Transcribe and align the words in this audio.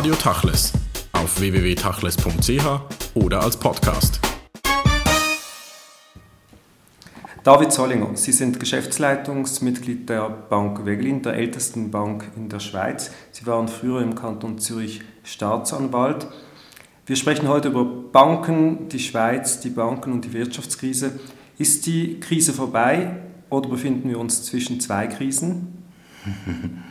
Radio 0.00 0.14
Tachles 0.14 0.72
auf 1.12 1.38
www.tachles.ch 1.40 2.64
oder 3.12 3.42
als 3.42 3.58
Podcast. 3.58 4.18
David 7.44 7.70
Zollinger, 7.70 8.16
Sie 8.16 8.32
sind 8.32 8.58
Geschäftsleitungsmitglied 8.58 10.08
der 10.08 10.30
Bank 10.30 10.86
Wegelin, 10.86 11.20
der 11.20 11.34
ältesten 11.34 11.90
Bank 11.90 12.32
in 12.34 12.48
der 12.48 12.60
Schweiz. 12.60 13.10
Sie 13.32 13.44
waren 13.44 13.68
früher 13.68 14.00
im 14.00 14.14
Kanton 14.14 14.58
Zürich 14.58 15.02
Staatsanwalt. 15.22 16.28
Wir 17.04 17.16
sprechen 17.16 17.48
heute 17.48 17.68
über 17.68 17.84
Banken, 17.84 18.88
die 18.88 19.00
Schweiz, 19.00 19.60
die 19.60 19.68
Banken 19.68 20.12
und 20.12 20.24
die 20.24 20.32
Wirtschaftskrise. 20.32 21.20
Ist 21.58 21.84
die 21.84 22.20
Krise 22.20 22.54
vorbei 22.54 23.16
oder 23.50 23.68
befinden 23.68 24.08
wir 24.08 24.18
uns 24.18 24.44
zwischen 24.44 24.80
zwei 24.80 25.08
Krisen? 25.08 25.84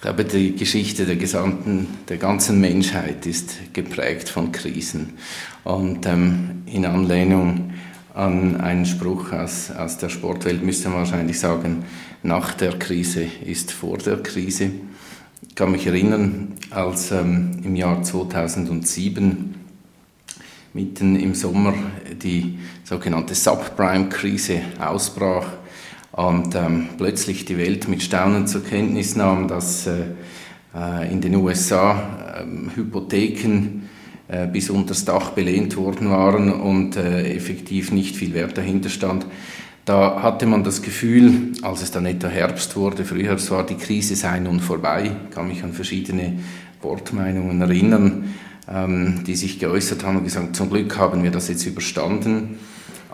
Ich 0.00 0.02
glaube, 0.02 0.24
die 0.24 0.56
Geschichte 0.56 1.04
der 1.04 1.16
gesamten, 1.16 1.86
der 2.08 2.16
ganzen 2.16 2.58
Menschheit 2.58 3.26
ist 3.26 3.74
geprägt 3.74 4.30
von 4.30 4.50
Krisen. 4.50 5.18
Und 5.62 6.06
ähm, 6.06 6.62
in 6.64 6.86
Anlehnung 6.86 7.74
an 8.14 8.62
einen 8.62 8.86
Spruch 8.86 9.30
aus, 9.32 9.70
aus 9.70 9.98
der 9.98 10.08
Sportwelt 10.08 10.62
müsste 10.62 10.88
man 10.88 11.00
wahrscheinlich 11.00 11.38
sagen, 11.38 11.84
nach 12.22 12.54
der 12.54 12.78
Krise 12.78 13.26
ist 13.44 13.72
vor 13.72 13.98
der 13.98 14.22
Krise. 14.22 14.70
Ich 15.46 15.54
kann 15.54 15.72
mich 15.72 15.86
erinnern, 15.86 16.54
als 16.70 17.10
ähm, 17.10 17.60
im 17.62 17.76
Jahr 17.76 18.02
2007 18.02 19.54
mitten 20.72 21.16
im 21.16 21.34
Sommer 21.34 21.74
die 22.22 22.58
sogenannte 22.84 23.34
Subprime-Krise 23.34 24.62
ausbrach 24.78 25.59
und 26.12 26.54
ähm, 26.54 26.88
plötzlich 26.96 27.44
die 27.44 27.58
Welt 27.58 27.88
mit 27.88 28.02
Staunen 28.02 28.46
zur 28.46 28.64
Kenntnis 28.64 29.16
nahm, 29.16 29.48
dass 29.48 29.86
äh, 29.86 30.04
äh 30.74 31.12
in 31.12 31.20
den 31.20 31.36
USA 31.36 32.40
äh, 32.40 32.76
Hypotheken 32.76 33.88
äh, 34.28 34.46
bis 34.46 34.70
unters 34.70 35.04
Dach 35.04 35.30
belehnt 35.30 35.76
worden 35.76 36.10
waren 36.10 36.52
und 36.52 36.96
äh, 36.96 37.34
effektiv 37.34 37.92
nicht 37.92 38.16
viel 38.16 38.34
Wert 38.34 38.56
dahinter 38.58 38.88
stand. 38.88 39.26
Da 39.84 40.22
hatte 40.22 40.46
man 40.46 40.62
das 40.62 40.82
Gefühl, 40.82 41.52
als 41.62 41.82
es 41.82 41.90
dann 41.90 42.06
etwa 42.06 42.28
Herbst 42.28 42.76
wurde, 42.76 43.04
früher 43.04 43.36
war 43.50 43.66
die 43.66 43.74
Krise 43.74 44.14
sei 44.14 44.38
nun 44.38 44.60
vorbei. 44.60 45.10
Ich 45.28 45.34
kann 45.34 45.48
mich 45.48 45.64
an 45.64 45.72
verschiedene 45.72 46.38
Wortmeinungen 46.82 47.60
erinnern, 47.60 48.34
ähm, 48.68 49.24
die 49.26 49.34
sich 49.34 49.58
geäußert 49.58 50.04
haben 50.04 50.18
und 50.18 50.24
gesagt, 50.24 50.54
zum 50.54 50.70
Glück 50.70 50.96
haben 50.96 51.24
wir 51.24 51.30
das 51.30 51.48
jetzt 51.48 51.66
überstanden. 51.66 52.58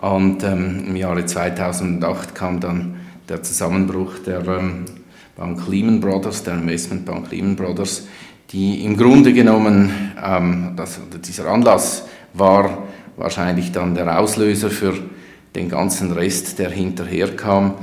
Und 0.00 0.42
ähm, 0.44 0.84
im 0.88 0.96
Jahre 0.96 1.24
2008 1.24 2.34
kam 2.34 2.60
dann 2.60 2.96
der 3.28 3.42
Zusammenbruch 3.42 4.18
der 4.24 4.46
ähm, 4.46 4.84
Bank 5.36 5.66
Lehman 5.68 6.00
Brothers, 6.00 6.44
der 6.44 6.54
Investmentbank 6.54 7.30
Lehman 7.30 7.56
Brothers, 7.56 8.06
die 8.50 8.84
im 8.84 8.96
Grunde 8.96 9.32
genommen, 9.32 10.12
ähm, 10.22 10.74
das, 10.76 11.00
dieser 11.26 11.48
Anlass 11.48 12.04
war 12.32 12.84
wahrscheinlich 13.16 13.72
dann 13.72 13.94
der 13.94 14.18
Auslöser 14.18 14.70
für 14.70 14.94
den 15.54 15.68
ganzen 15.68 16.12
Rest, 16.12 16.58
der 16.58 16.70
hinterherkam. 16.70 17.74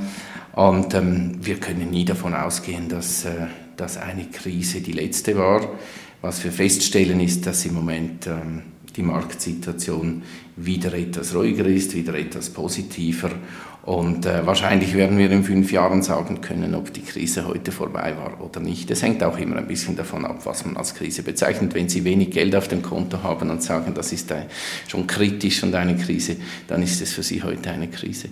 Und 0.53 0.93
ähm, 0.93 1.39
wir 1.41 1.59
können 1.59 1.89
nie 1.89 2.05
davon 2.05 2.35
ausgehen, 2.35 2.87
dass, 2.87 3.25
äh, 3.25 3.47
dass 3.75 3.97
eine 3.97 4.25
Krise 4.25 4.81
die 4.81 4.91
letzte 4.91 5.37
war. 5.37 5.61
Was 6.21 6.43
wir 6.43 6.51
feststellen 6.51 7.19
ist, 7.19 7.45
dass 7.47 7.65
im 7.65 7.73
Moment 7.73 8.27
ähm, 8.27 8.61
die 8.95 9.03
Marktsituation 9.03 10.23
wieder 10.55 10.93
etwas 10.93 11.35
ruhiger 11.35 11.65
ist, 11.65 11.95
wieder 11.95 12.13
etwas 12.13 12.49
positiver 12.49 13.31
und 13.83 14.25
äh, 14.25 14.45
wahrscheinlich 14.45 14.93
werden 14.95 15.17
wir 15.17 15.29
in 15.29 15.43
fünf 15.43 15.69
Jahren 15.73 16.03
sagen 16.03 16.39
können, 16.39 16.73
ob 16.73 16.93
die 16.93 17.01
Krise 17.01 17.45
heute 17.45 17.73
vorbei 17.73 18.15
war 18.17 18.41
oder 18.41 18.61
nicht. 18.61 18.89
Es 18.89 19.01
hängt 19.01 19.21
auch 19.23 19.37
immer 19.37 19.57
ein 19.57 19.67
bisschen 19.67 19.97
davon 19.97 20.25
ab, 20.25 20.45
was 20.45 20.65
man 20.65 20.77
als 20.77 20.95
Krise 20.95 21.21
bezeichnet. 21.21 21.73
Wenn 21.75 21.89
Sie 21.89 22.05
wenig 22.05 22.31
Geld 22.31 22.55
auf 22.55 22.69
dem 22.69 22.81
Konto 22.81 23.23
haben 23.23 23.49
und 23.49 23.61
sagen, 23.61 23.93
das 23.93 24.13
ist 24.13 24.33
schon 24.87 25.05
kritisch 25.05 25.63
und 25.63 25.75
eine 25.75 25.97
Krise, 25.97 26.37
dann 26.69 26.81
ist 26.81 27.01
es 27.01 27.11
für 27.11 27.23
Sie 27.23 27.43
heute 27.43 27.71
eine 27.71 27.89
Krise. 27.89 28.29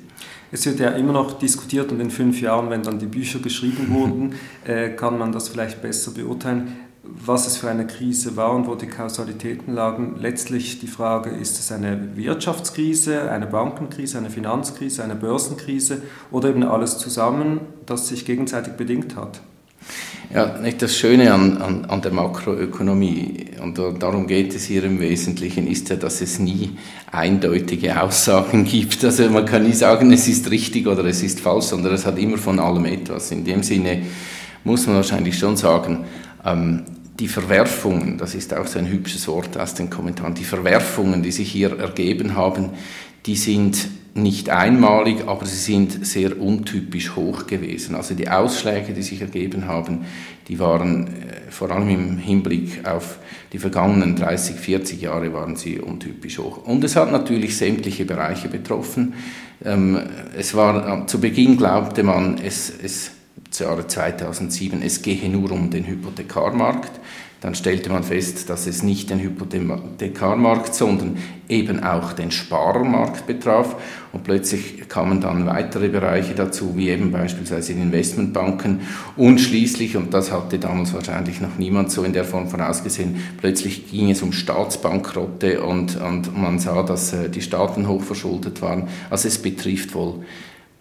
Es 0.54 0.66
wird 0.66 0.80
ja 0.80 0.92
immer 0.92 1.12
noch 1.12 1.38
diskutiert 1.38 1.92
und 1.92 2.00
in 2.00 2.12
fünf 2.12 2.40
Jahren, 2.40 2.70
wenn 2.70 2.84
dann 2.84 3.00
die 3.00 3.08
Bücher 3.08 3.40
geschrieben 3.40 3.90
wurden, 3.90 4.36
äh, 4.66 4.92
kann 4.92 5.18
man 5.18 5.34
das 5.34 5.50
vielleicht 5.50 5.82
besser 5.82 6.12
beurteilen 6.12 6.78
was 7.04 7.48
es 7.48 7.58
für 7.58 7.70
eine 7.70 7.88
Krise 7.88 8.36
war 8.36 8.54
und 8.54 8.68
wo 8.68 8.76
die 8.76 8.88
Kausalitäten 8.88 9.74
lagen. 9.74 10.18
Letztlich 10.20 10.80
die 10.80 10.88
Frage, 10.88 11.32
ist 11.32 11.60
es 11.60 11.72
eine 11.72 12.16
Wirtschaftskrise, 12.16 13.32
eine 13.32 13.48
Bankenkrise, 13.48 14.20
eine 14.20 14.30
Finanzkrise, 14.30 15.04
eine 15.04 15.16
Börsenkrise 15.16 16.04
oder 16.30 16.50
eben 16.50 16.64
alles 16.64 17.00
zusammen, 17.00 17.62
das 17.86 18.08
sich 18.08 18.26
gegenseitig 18.26 18.74
bedingt 18.74 19.16
hat? 19.16 19.42
Ja, 20.34 20.60
nicht 20.60 20.82
das 20.82 20.96
Schöne 20.96 21.34
an, 21.34 21.58
an, 21.58 21.86
an 21.86 22.02
der 22.02 22.14
Makroökonomie, 22.14 23.48
und 23.62 23.78
darum 23.78 24.28
geht 24.28 24.56
es 24.56 24.64
hier 24.64 24.84
im 24.86 25.00
Wesentlichen, 25.02 25.68
ist 25.68 25.90
ja, 25.90 25.98
dass 25.98 26.22
es 26.22 26.40
nie 26.40 26.78
eindeutige 27.12 28.02
Aussagen 28.02 28.64
gibt. 28.66 29.04
Also 29.04 29.30
man 29.30 29.46
kann 29.46 29.64
nie 29.64 29.74
sagen, 29.74 30.14
es 30.14 30.28
ist 30.30 30.50
richtig 30.50 30.88
oder 30.88 31.04
es 31.06 31.22
ist 31.22 31.42
falsch, 31.42 31.66
sondern 31.66 31.94
es 31.94 32.06
hat 32.06 32.18
immer 32.18 32.38
von 32.38 32.60
allem 32.60 32.86
etwas. 32.86 33.32
In 33.32 33.44
dem 33.44 33.64
Sinne 33.64 34.04
muss 34.64 34.88
man 34.88 34.96
wahrscheinlich 34.98 35.38
schon 35.38 35.58
sagen, 35.58 36.06
ähm, 36.46 36.84
die 37.20 37.28
Verwerfungen, 37.28 38.18
das 38.18 38.34
ist 38.34 38.54
auch 38.54 38.66
so 38.66 38.80
ein 38.80 38.88
hübsches 38.88 39.28
Wort 39.28 39.58
aus 39.58 39.76
den 39.76 39.90
Kommentaren, 39.90 40.34
die 40.34 40.44
Verwerfungen, 40.44 41.22
die 41.22 41.32
sich 41.32 41.52
hier 41.52 41.78
ergeben 41.78 42.36
haben, 42.36 42.72
die 43.26 43.36
sind 43.36 43.88
nicht 44.14 44.50
einmalig, 44.50 45.28
aber 45.28 45.46
sie 45.46 45.56
sind 45.56 46.06
sehr 46.06 46.40
untypisch 46.40 47.16
hoch 47.16 47.48
gewesen. 47.48 47.96
Also 47.96 48.14
die 48.14 48.30
Ausschläge, 48.30 48.94
die 48.94 49.04
sich 49.04 49.22
ergeben 49.22 49.68
haben, 49.68 50.06
die 50.48 50.60
waren 50.60 51.08
äh, 51.08 51.50
vor 51.50 51.72
allem 51.72 51.90
im 51.90 52.18
Hinblick 52.18 52.86
auf 52.86 53.20
die 53.54 53.60
vergangenen 53.60 54.16
30, 54.16 54.58
40 54.58 55.02
Jahre 55.02 55.34
waren 55.34 55.56
sie 55.56 55.80
untypisch 55.80 56.40
hoch. 56.40 56.66
Und 56.66 56.84
es 56.84 56.96
hat 56.96 57.12
natürlich 57.12 57.56
sämtliche 57.56 58.04
Bereiche 58.04 58.50
betroffen. 58.50 59.14
Ähm, 59.64 60.00
es 60.38 60.56
war, 60.56 61.08
zu 61.08 61.22
Beginn 61.22 61.56
glaubte 61.56 62.04
man, 62.04 62.38
es, 62.38 62.74
es 62.84 63.12
Jahre 63.60 63.88
2007, 63.88 64.82
es 64.82 65.02
gehe 65.02 65.30
nur 65.30 65.52
um 65.52 65.70
den 65.70 65.86
Hypothekarmarkt. 65.86 66.92
Dann 67.42 67.56
stellte 67.56 67.90
man 67.90 68.04
fest, 68.04 68.52
dass 68.52 68.68
es 68.68 68.84
nicht 68.84 69.10
den 69.10 69.20
Hypothekarmarkt, 69.20 70.76
sondern 70.76 71.18
eben 71.50 71.84
auch 71.84 72.14
den 72.14 72.30
Sparermarkt 72.30 73.26
betraf. 73.26 73.76
Und 74.14 74.24
plötzlich 74.24 74.88
kamen 74.88 75.22
dann 75.22 75.48
weitere 75.48 75.90
Bereiche 75.90 76.36
dazu, 76.36 76.78
wie 76.78 76.90
eben 76.90 77.12
beispielsweise 77.12 77.74
die 77.74 77.82
Investmentbanken. 77.82 78.82
Und 79.18 79.40
schließlich, 79.40 79.98
und 79.98 80.14
das 80.14 80.32
hatte 80.32 80.60
damals 80.60 80.94
wahrscheinlich 80.94 81.42
noch 81.42 81.58
niemand 81.58 81.90
so 81.90 82.04
in 82.04 82.14
der 82.14 82.26
Form 82.26 82.48
vorausgesehen, 82.48 83.16
plötzlich 83.40 83.90
ging 83.90 84.12
es 84.12 84.22
um 84.22 84.34
Staatsbankrotte 84.34 85.64
und, 85.64 86.00
und 86.00 86.40
man 86.40 86.60
sah, 86.60 86.84
dass 86.84 87.12
äh, 87.14 87.28
die 87.28 87.42
Staaten 87.42 87.88
hochverschuldet 87.88 88.62
waren. 88.62 88.88
Also 89.10 89.28
es 89.28 89.40
betrifft 89.40 89.96
wohl 89.96 90.24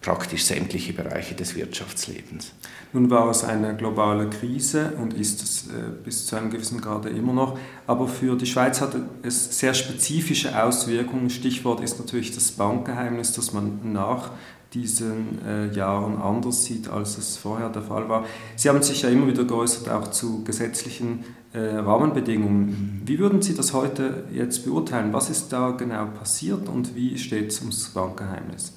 praktisch 0.01 0.45
sämtliche 0.45 0.93
Bereiche 0.93 1.35
des 1.35 1.55
Wirtschaftslebens. 1.55 2.53
Nun 2.91 3.09
war 3.09 3.29
es 3.29 3.43
eine 3.43 3.75
globale 3.75 4.29
Krise 4.29 4.93
und 4.99 5.13
ist 5.13 5.43
es 5.43 5.67
äh, 5.67 5.91
bis 6.03 6.25
zu 6.25 6.35
einem 6.35 6.49
gewissen 6.49 6.81
Grade 6.81 7.09
immer 7.09 7.33
noch, 7.33 7.57
aber 7.85 8.07
für 8.07 8.35
die 8.35 8.47
Schweiz 8.47 8.81
hatte 8.81 9.03
es 9.21 9.59
sehr 9.59 9.75
spezifische 9.75 10.61
Auswirkungen. 10.61 11.29
Stichwort 11.29 11.81
ist 11.81 11.99
natürlich 11.99 12.33
das 12.33 12.51
Bankgeheimnis, 12.51 13.33
das 13.33 13.53
man 13.53 13.93
nach 13.93 14.31
diesen 14.73 15.45
äh, 15.45 15.67
Jahren 15.75 16.19
anders 16.19 16.65
sieht, 16.65 16.89
als 16.89 17.17
es 17.17 17.37
vorher 17.37 17.69
der 17.69 17.81
Fall 17.81 18.07
war. 18.09 18.25
Sie 18.55 18.69
haben 18.69 18.81
sich 18.81 19.01
ja 19.01 19.09
immer 19.09 19.27
wieder 19.27 19.43
geäußert, 19.43 19.89
auch 19.89 20.09
zu 20.11 20.43
gesetzlichen 20.43 21.25
äh, 21.53 21.59
Rahmenbedingungen. 21.59 23.01
Wie 23.05 23.19
würden 23.19 23.41
Sie 23.41 23.53
das 23.53 23.73
heute 23.73 24.23
jetzt 24.33 24.65
beurteilen? 24.65 25.11
Was 25.11 25.29
ist 25.29 25.49
da 25.49 25.71
genau 25.71 26.05
passiert 26.05 26.69
und 26.69 26.95
wie 26.95 27.17
steht 27.17 27.49
es 27.49 27.59
ums 27.59 27.89
Bankgeheimnis? 27.89 28.73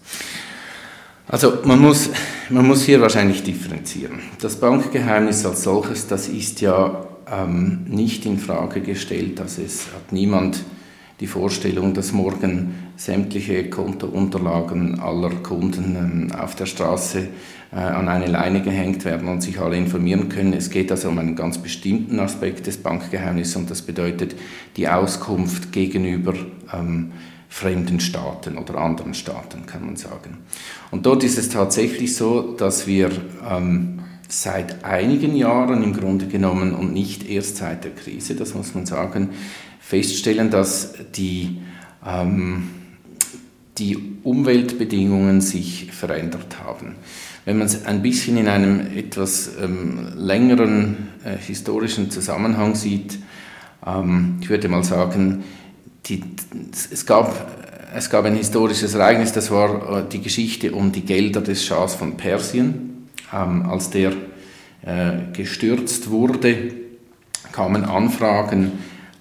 Also 1.27 1.59
man 1.65 1.81
muss, 1.81 2.11
man 2.51 2.67
muss 2.67 2.85
hier 2.85 3.01
wahrscheinlich 3.01 3.43
differenzieren. 3.43 4.21
Das 4.41 4.57
Bankgeheimnis 4.57 5.45
als 5.47 5.63
solches, 5.63 6.07
das 6.07 6.29
ist 6.29 6.61
ja 6.61 7.07
ähm, 7.31 7.85
nicht 7.89 8.27
in 8.27 8.39
Frage 8.39 8.81
gestellt. 8.83 9.41
Also 9.41 9.63
es 9.63 9.87
hat 9.87 10.13
niemand 10.13 10.63
die 11.21 11.27
Vorstellung, 11.27 11.95
dass 11.95 12.13
morgen 12.13 12.75
sämtliche 12.97 13.71
Kontounterlagen 13.71 15.01
aller 15.01 15.31
Kunden 15.31 15.97
ähm, 15.97 16.39
auf 16.39 16.57
der 16.57 16.67
Straße 16.67 17.29
äh, 17.73 17.77
an 17.77 18.09
eine 18.09 18.27
Leine 18.27 18.61
gehängt 18.61 19.05
werden 19.07 19.29
und 19.29 19.41
sich 19.41 19.59
alle 19.59 19.77
informieren 19.77 20.29
können. 20.29 20.53
Es 20.53 20.69
geht 20.69 20.91
also 20.91 21.09
um 21.09 21.19
einen 21.19 21.37
ganz 21.37 21.57
bestimmten 21.59 22.21
Aspekt 22.21 22.67
des 22.67 22.77
Bankgeheimnisses 22.77 23.57
und 23.57 23.71
das 23.71 23.81
bedeutet 23.81 24.35
die 24.77 24.89
Auskunft 24.89 25.73
gegenüber 25.73 26.35
ähm, 26.73 27.13
fremden 27.55 28.01
Staaten 28.01 28.59
oder 28.59 28.79
anderen 28.79 29.15
Staaten, 29.15 29.65
kann 29.65 29.87
man 29.87 29.95
sagen. 29.95 30.39
Und 30.91 31.07
dort 31.07 31.23
ist 31.23 31.39
es 31.39 31.51
tatsächlich 31.51 32.17
so, 32.17 32.53
dass 32.57 32.89
wir 32.89 33.13
ähm, 33.49 34.01
seit 34.29 34.85
einigen 34.85 35.37
Jahren 35.37 35.85
im 35.85 35.93
Grunde 35.93 36.27
genommen 36.27 36.75
und 36.75 36.93
nicht 36.93 37.31
erst 37.31 37.59
seit 37.59 37.85
der 37.85 37.93
Krise, 37.93 38.35
das 38.35 38.55
muss 38.55 38.75
man 38.75 38.87
sagen, 38.87 39.31
feststellen, 39.79 40.51
dass 40.51 40.95
die, 41.15 41.61
ähm, 42.05 42.71
die 43.79 43.99
Umweltbedingungen 44.25 45.41
sich 45.41 45.93
verändert 45.93 46.57
haben. 46.59 46.97
wenn 47.45 47.59
man 47.59 47.69
es 47.69 47.85
ein 47.85 48.03
bisschen 48.03 48.37
in 48.37 48.49
einem 48.49 48.81
etwas 48.97 49.53
ähm, 49.63 50.09
längeren 50.17 51.09
äh, 51.25 51.37
historischen 51.37 52.11
Zusammenhang 52.11 52.75
sieht, 52.75 53.21
ähm, 53.87 54.39
ich 54.41 54.51
würde 54.51 54.69
mal 54.69 54.83
sagen, 54.83 55.45
die, 56.07 56.23
es, 56.91 57.07
gab, 57.07 57.35
es 57.95 58.11
gab 58.11 58.25
ein 58.25 58.37
historisches 58.37 58.95
Ereignis, 58.95 59.33
das 59.33 59.51
war 59.51 59.99
äh, 59.99 60.09
die 60.09 60.21
Geschichte 60.21 60.73
um 60.73 60.93
die 60.93 61.03
Gelder 61.03 61.41
des 61.41 61.65
Schahs 61.65 61.95
von 61.95 62.17
Persien. 62.17 63.09
Ähm, 63.33 63.67
als 63.69 63.91
der 63.91 64.13
äh, 64.85 65.33
gestürzt 65.33 66.11
wurde, 66.11 66.75
kamen 67.53 67.85
Anfragen 67.85 68.73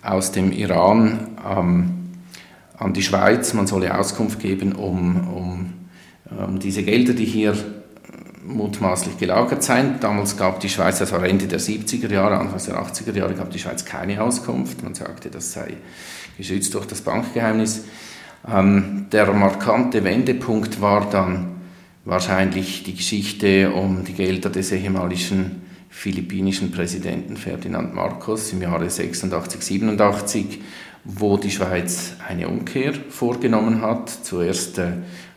aus 0.02 0.32
dem 0.32 0.52
Iran 0.52 1.38
ähm, 1.50 1.92
an 2.78 2.94
die 2.94 3.04
Schweiz, 3.04 3.54
man 3.54 3.68
solle 3.68 3.98
Auskunft 3.98 4.40
geben, 4.40 4.74
um, 4.74 5.28
um, 5.28 5.74
um 6.46 6.60
diese 6.60 6.84
Gelder, 6.84 7.14
die 7.14 7.26
hier 7.26 7.56
mutmaßlich 8.46 9.18
gelagert 9.18 9.64
seien. 9.64 10.00
Damals 10.00 10.38
gab 10.38 10.60
die 10.60 10.70
Schweiz, 10.70 11.00
das 11.00 11.12
war 11.12 11.24
Ende 11.24 11.48
der 11.48 11.60
70er 11.60 12.12
Jahre, 12.12 12.38
Anfang 12.38 12.62
der 12.66 12.84
80er 12.84 13.16
Jahre, 13.16 13.34
gab 13.34 13.50
die 13.52 13.60
Schweiz 13.60 13.86
keine 13.86 14.22
Auskunft. 14.22 14.84
Man 14.84 14.94
sagte, 14.94 15.30
das 15.30 15.54
sei 15.54 15.78
geschützt 16.38 16.74
durch 16.74 16.86
das 16.86 17.02
Bankgeheimnis. 17.02 17.86
Ähm, 18.48 19.08
der 19.12 19.32
markante 19.34 20.04
Wendepunkt 20.04 20.82
war 20.82 21.10
dann 21.10 21.62
wahrscheinlich 22.06 22.84
die 22.84 22.96
Geschichte 22.96 23.72
um 23.72 24.04
die 24.04 24.14
Gelder 24.14 24.50
des 24.50 24.72
ehemaligen 24.72 25.62
philippinischen 25.90 26.72
Präsidenten 26.72 27.38
Ferdinand 27.38 27.94
Marcos 27.94 28.52
im 28.52 28.62
Jahre 28.62 28.90
86, 28.90 29.62
87, 29.62 30.60
wo 31.06 31.38
die 31.38 31.52
Schweiz 31.52 32.14
eine 32.28 32.48
Umkehr 32.48 32.94
vorgenommen 33.10 33.82
hat. 33.82 34.10
Zuerst 34.10 34.80
äh, 34.80 34.94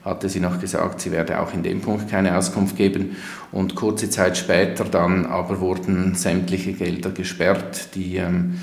hatte 0.06 0.28
sie 0.28 0.40
noch 0.40 0.60
gesagt, 0.60 1.00
sie 1.00 1.10
werde 1.10 1.40
auch 1.40 1.52
in 1.52 1.62
dem 1.62 1.80
Punkt 1.80 2.08
keine 2.08 2.38
Auskunft 2.38 2.76
geben. 2.76 3.16
Und 3.50 3.74
kurze 3.74 4.08
Zeit 4.08 4.38
später 4.38 4.84
dann 4.84 5.26
aber 5.26 5.60
wurden 5.60 6.14
sämtliche 6.14 6.72
Gelder 6.72 7.10
gesperrt, 7.10 7.94
die 7.96 8.16
ähm, 8.16 8.54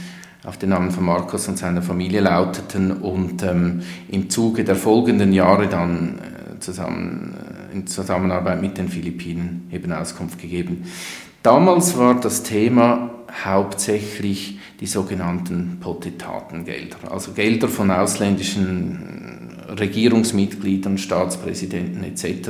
auf 0.46 0.58
den 0.58 0.70
Namen 0.70 0.92
von 0.92 1.04
Marcos 1.04 1.48
und 1.48 1.58
seiner 1.58 1.82
Familie 1.82 2.22
lauteten 2.22 2.92
und 2.92 3.44
ähm, 3.44 3.82
im 4.10 4.30
Zuge 4.30 4.64
der 4.64 4.76
folgenden 4.76 5.34
Jahre 5.34 5.68
dann 5.68 6.20
äh, 6.20 6.60
zusammen, 6.60 7.36
äh, 7.72 7.76
in 7.76 7.88
Zusammenarbeit 7.88 8.62
mit 8.62 8.78
den 8.78 8.88
Philippinen 8.88 9.68
eben 9.72 9.92
Auskunft 9.92 10.40
gegeben. 10.40 10.86
Damals 11.44 11.98
war 11.98 12.20
das 12.20 12.44
Thema 12.44 13.10
hauptsächlich 13.44 14.60
die 14.80 14.86
sogenannten 14.86 15.78
Potentatengelder, 15.82 17.12
also 17.12 17.32
Gelder 17.32 17.68
von 17.68 17.92
ausländischen 17.92 19.33
Regierungsmitgliedern, 19.80 20.98
Staatspräsidenten 20.98 22.04
etc. 22.04 22.50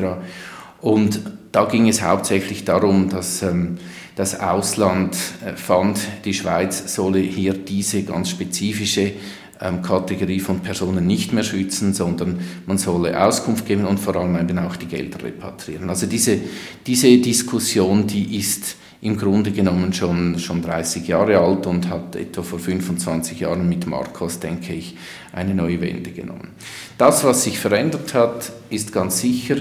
Und 0.81 1.21
da 1.51 1.65
ging 1.65 1.87
es 1.87 2.01
hauptsächlich 2.01 2.65
darum, 2.65 3.09
dass 3.09 3.41
ähm, 3.43 3.77
das 4.15 4.39
Ausland 4.39 5.15
äh, 5.45 5.55
fand, 5.55 5.99
die 6.25 6.33
Schweiz 6.33 6.93
solle 6.93 7.19
hier 7.19 7.53
diese 7.53 8.03
ganz 8.03 8.29
spezifische 8.29 9.13
ähm, 9.61 9.81
Kategorie 9.81 10.39
von 10.39 10.59
Personen 10.59 11.07
nicht 11.07 11.31
mehr 11.31 11.43
schützen, 11.43 11.93
sondern 11.93 12.39
man 12.65 12.77
solle 12.77 13.23
Auskunft 13.23 13.65
geben 13.65 13.85
und 13.85 13.99
vor 13.99 14.15
allem 14.15 14.35
eben 14.37 14.59
auch 14.59 14.75
die 14.75 14.87
Gelder 14.87 15.23
repatriieren. 15.23 15.89
Also 15.89 16.05
diese, 16.05 16.39
diese 16.85 17.17
Diskussion, 17.19 18.07
die 18.07 18.37
ist 18.37 18.75
im 19.03 19.17
Grunde 19.17 19.51
genommen 19.51 19.91
schon, 19.91 20.39
schon 20.39 20.61
30 20.61 21.05
Jahre 21.09 21.37
alt 21.37 21.67
und 21.67 21.89
hat 21.89 22.15
etwa 22.15 22.41
vor 22.41 22.57
25 22.57 23.41
Jahren 23.41 23.67
mit 23.67 23.85
Marcos, 23.85 24.39
denke 24.39 24.73
ich, 24.73 24.95
eine 25.33 25.53
neue 25.53 25.81
Wende 25.81 26.11
genommen. 26.11 26.51
Das, 26.97 27.25
was 27.25 27.43
sich 27.43 27.59
verändert 27.59 28.13
hat, 28.13 28.53
ist 28.69 28.93
ganz 28.93 29.19
sicher 29.19 29.57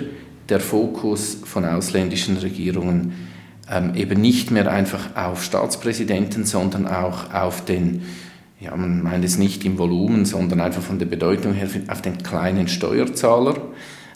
der 0.48 0.60
Fokus 0.60 1.38
von 1.44 1.64
ausländischen 1.64 2.36
Regierungen 2.36 3.14
ähm, 3.68 3.96
eben 3.96 4.20
nicht 4.20 4.52
mehr 4.52 4.70
einfach 4.70 5.16
auf 5.16 5.42
Staatspräsidenten, 5.42 6.44
sondern 6.44 6.86
auch 6.86 7.34
auf 7.34 7.64
den, 7.64 8.02
ja, 8.60 8.76
man 8.76 9.02
meint 9.02 9.24
es 9.24 9.38
nicht 9.38 9.64
im 9.64 9.76
Volumen, 9.76 10.24
sondern 10.24 10.60
einfach 10.60 10.82
von 10.82 11.00
der 11.00 11.06
Bedeutung 11.06 11.52
her 11.52 11.68
auf 11.88 12.00
den 12.00 12.22
kleinen 12.22 12.68
Steuerzahler. 12.68 13.56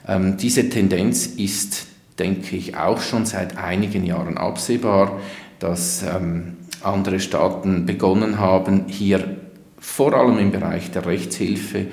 Ähm, 0.07 0.37
diese 0.37 0.69
Tendenz 0.69 1.27
ist, 1.27 1.86
denke 2.19 2.57
ich, 2.57 2.77
auch 2.77 3.01
schon 3.01 3.27
seit 3.27 3.57
einigen 3.59 4.05
Jahren 4.05 4.39
absehbar, 4.39 5.21
dass 5.59 6.03
ähm, 6.03 6.57
andere 6.83 7.21
Staaten 7.21 7.87
begonnen 7.87 8.39
haben, 8.39 8.85
hier 8.89 9.37
vor 9.79 10.15
allem 10.15 10.39
im 10.39 10.51
Bereich 10.51 10.91
der 10.91 11.07
Rechtshilfe 11.07 11.87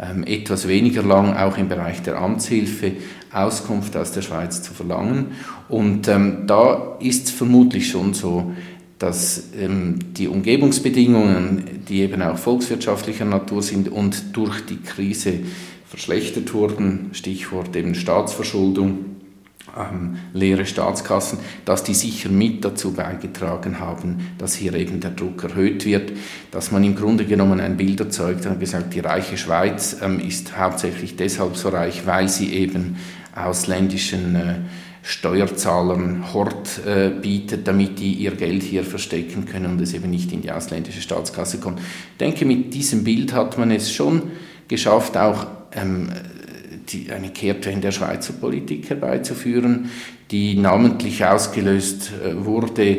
ähm, 0.00 0.24
etwas 0.24 0.68
weniger 0.68 1.02
lang 1.02 1.34
auch 1.34 1.56
im 1.56 1.68
Bereich 1.68 2.02
der 2.02 2.18
Amtshilfe 2.18 2.92
Auskunft 3.32 3.96
aus 3.96 4.12
der 4.12 4.22
Schweiz 4.22 4.62
zu 4.62 4.72
verlangen. 4.72 5.32
Und 5.68 6.08
ähm, 6.08 6.44
da 6.46 6.96
ist 7.00 7.26
es 7.26 7.30
vermutlich 7.30 7.88
schon 7.88 8.14
so, 8.14 8.52
dass 8.98 9.50
ähm, 9.58 9.98
die 10.16 10.28
Umgebungsbedingungen, 10.28 11.84
die 11.88 12.00
eben 12.00 12.22
auch 12.22 12.36
volkswirtschaftlicher 12.36 13.24
Natur 13.24 13.62
sind 13.62 13.88
und 13.88 14.36
durch 14.36 14.64
die 14.66 14.78
Krise 14.78 15.34
verschlechtert 15.86 16.52
wurden, 16.52 17.10
Stichwort 17.12 17.74
eben 17.76 17.94
Staatsverschuldung, 17.94 19.17
ähm, 19.76 20.18
leere 20.32 20.66
Staatskassen, 20.66 21.38
dass 21.64 21.84
die 21.84 21.94
sicher 21.94 22.28
mit 22.28 22.64
dazu 22.64 22.92
beigetragen 22.92 23.80
haben, 23.80 24.28
dass 24.38 24.54
hier 24.54 24.74
eben 24.74 25.00
der 25.00 25.10
Druck 25.10 25.44
erhöht 25.44 25.84
wird, 25.84 26.12
dass 26.50 26.70
man 26.70 26.84
im 26.84 26.94
Grunde 26.94 27.24
genommen 27.24 27.60
ein 27.60 27.76
Bild 27.76 28.00
erzeugt 28.00 28.46
und 28.46 28.60
gesagt, 28.60 28.94
die 28.94 29.00
reiche 29.00 29.36
Schweiz 29.36 29.96
ähm, 30.02 30.20
ist 30.20 30.56
hauptsächlich 30.58 31.16
deshalb 31.16 31.56
so 31.56 31.68
reich, 31.68 32.06
weil 32.06 32.28
sie 32.28 32.52
eben 32.52 32.96
ausländischen 33.34 34.34
äh, 34.34 34.54
Steuerzahlern 35.02 36.34
Hort 36.34 36.84
äh, 36.84 37.10
bietet, 37.10 37.66
damit 37.66 37.98
die 37.98 38.12
ihr 38.14 38.32
Geld 38.32 38.62
hier 38.62 38.84
verstecken 38.84 39.46
können 39.46 39.72
und 39.72 39.80
es 39.80 39.94
eben 39.94 40.10
nicht 40.10 40.32
in 40.32 40.42
die 40.42 40.50
ausländische 40.50 41.00
Staatskasse 41.00 41.58
kommt. 41.60 41.80
Ich 41.80 42.18
denke, 42.18 42.44
mit 42.44 42.74
diesem 42.74 43.04
Bild 43.04 43.32
hat 43.32 43.56
man 43.56 43.70
es 43.70 43.90
schon 43.90 44.22
geschafft, 44.66 45.16
auch 45.16 45.46
ähm, 45.72 46.10
die, 46.88 47.10
eine 47.10 47.30
Kehrtwende 47.30 47.80
der 47.82 47.92
Schweizer 47.92 48.32
Politik 48.32 48.90
herbeizuführen, 48.90 49.90
die 50.30 50.56
namentlich 50.56 51.24
ausgelöst 51.24 52.12
äh, 52.24 52.44
wurde, 52.44 52.98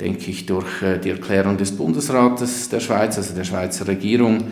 denke 0.00 0.30
ich, 0.30 0.46
durch 0.46 0.82
äh, 0.82 0.98
die 0.98 1.10
Erklärung 1.10 1.56
des 1.56 1.72
Bundesrates 1.72 2.68
der 2.68 2.80
Schweiz, 2.80 3.16
also 3.16 3.34
der 3.34 3.44
Schweizer 3.44 3.86
Regierung, 3.86 4.44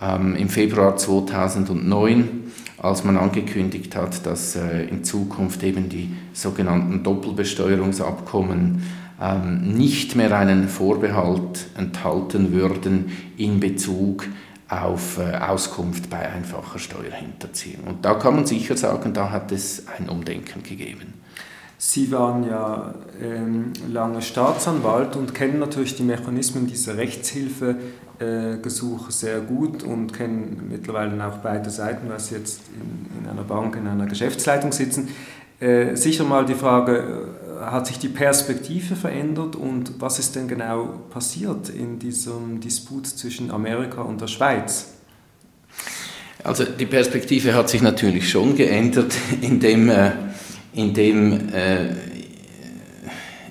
ähm, 0.00 0.36
im 0.36 0.48
Februar 0.48 0.96
2009, 0.96 2.52
als 2.78 3.04
man 3.04 3.16
angekündigt 3.16 3.96
hat, 3.96 4.26
dass 4.26 4.56
äh, 4.56 4.84
in 4.84 5.04
Zukunft 5.04 5.62
eben 5.62 5.88
die 5.88 6.10
sogenannten 6.32 7.02
Doppelbesteuerungsabkommen 7.02 8.82
ähm, 9.20 9.76
nicht 9.76 10.14
mehr 10.14 10.36
einen 10.36 10.68
Vorbehalt 10.68 11.66
enthalten 11.76 12.52
würden 12.52 13.06
in 13.38 13.60
Bezug 13.60 14.26
auf 14.68 15.18
äh, 15.18 15.36
Auskunft 15.36 16.10
bei 16.10 16.28
einfacher 16.28 16.78
Steuerhinterziehung. 16.78 17.84
Und 17.84 18.04
da 18.04 18.14
kann 18.14 18.34
man 18.34 18.46
sicher 18.46 18.76
sagen, 18.76 19.12
da 19.12 19.30
hat 19.30 19.52
es 19.52 19.84
ein 19.86 20.08
Umdenken 20.08 20.62
gegeben. 20.62 21.14
Sie 21.78 22.10
waren 22.10 22.48
ja 22.48 22.94
ähm, 23.22 23.74
lange 23.88 24.22
Staatsanwalt 24.22 25.14
und 25.14 25.34
kennen 25.34 25.58
natürlich 25.58 25.94
die 25.94 26.04
Mechanismen 26.04 26.66
dieser 26.66 26.96
Rechtshilfegesuche 26.96 29.08
äh, 29.08 29.12
sehr 29.12 29.40
gut 29.40 29.82
und 29.82 30.14
kennen 30.14 30.68
mittlerweile 30.70 31.22
auch 31.26 31.36
beide 31.38 31.68
Seiten, 31.68 32.08
Sie 32.16 32.34
jetzt 32.34 32.62
in, 32.74 33.22
in 33.22 33.28
einer 33.28 33.42
Bank, 33.42 33.76
in 33.76 33.86
einer 33.86 34.06
Geschäftsleitung 34.06 34.72
sitzen. 34.72 35.10
Äh, 35.60 35.96
sicher 35.96 36.24
mal 36.24 36.46
die 36.46 36.54
Frage, 36.54 37.28
hat 37.60 37.86
sich 37.86 37.98
die 37.98 38.08
Perspektive 38.08 38.96
verändert 38.96 39.56
und 39.56 40.00
was 40.00 40.18
ist 40.18 40.36
denn 40.36 40.48
genau 40.48 41.00
passiert 41.10 41.68
in 41.68 41.98
diesem 41.98 42.60
Disput 42.60 43.06
zwischen 43.06 43.50
Amerika 43.50 44.02
und 44.02 44.20
der 44.20 44.26
Schweiz? 44.26 44.88
Also 46.44 46.64
die 46.64 46.86
Perspektive 46.86 47.54
hat 47.54 47.68
sich 47.68 47.82
natürlich 47.82 48.30
schon 48.30 48.56
geändert, 48.56 49.14
indem, 49.40 49.88
äh, 49.88 50.12
indem 50.74 51.48
äh, 51.52 51.88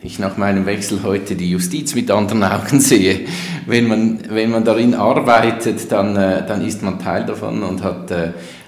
ich 0.01 0.19
nach 0.19 0.37
meinem 0.37 0.65
Wechsel 0.65 1.03
heute 1.03 1.35
die 1.35 1.49
Justiz 1.49 1.95
mit 1.95 2.09
anderen 2.11 2.43
Augen 2.43 2.79
sehe. 2.81 3.21
Wenn 3.65 3.87
man, 3.87 4.19
wenn 4.29 4.51
man 4.51 4.63
darin 4.63 4.93
arbeitet, 4.93 5.91
dann, 5.91 6.15
äh, 6.15 6.45
dann 6.45 6.65
ist 6.65 6.83
man 6.83 6.99
Teil 6.99 7.25
davon 7.25 7.63
und 7.63 7.83
hat, 7.83 8.11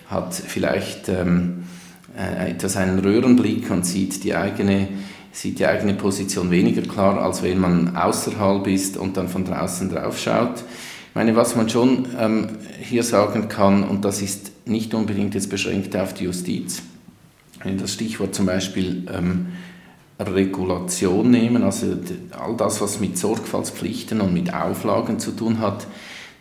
hat 0.08 0.34
vielleicht 0.34 1.10
ähm, 1.10 1.64
äh, 2.18 2.50
etwas 2.50 2.78
einen 2.78 2.98
Röhrenblick 2.98 3.70
und 3.70 3.86
sieht 3.86 4.24
die 4.24 4.34
eigene 4.34 4.88
sieht 5.38 5.60
die 5.60 5.68
eigene 5.68 5.94
Position 5.94 6.50
weniger 6.50 6.82
klar, 6.82 7.22
als 7.22 7.44
wenn 7.44 7.60
man 7.60 7.96
außerhalb 7.96 8.66
ist 8.66 8.98
und 8.98 9.18
dann 9.18 9.28
von 9.28 9.46
draußen 9.46 9.88
drauf 9.88 10.18
schaut. 10.18 10.64
Ich 11.10 11.16
meine, 11.16 11.36
was 11.36 11.56
man 11.56 11.70
schon 11.70 12.08
ähm, 12.20 12.48
hier 12.82 13.04
sagen 13.04 13.48
kann, 13.48 13.84
und 13.84 14.04
das 14.04 14.24
ist 14.24 14.52
nicht 14.66 14.96
unbedingt 14.96 15.36
jetzt 15.36 15.52
beschränkt 15.52 15.96
auf 15.96 16.16
die 16.16 16.24
Justiz, 16.24 16.82
wenn 17.64 17.78
das 17.78 17.94
Stichwort 17.94 18.34
zum 18.34 18.48
Beispiel 18.48 19.06
ähm, 19.14 19.48
Regulation 20.20 21.30
nehmen, 21.30 21.62
also 21.62 21.86
all 22.32 22.58
das, 22.58 22.82
was 22.82 23.00
mit 23.00 23.20
Sorgfaltspflichten 23.20 24.22
und 24.22 24.34
mit 24.34 24.52
Auflagen 24.56 25.20
zu 25.20 25.32
tun 25.32 25.60
hat, 25.60 25.86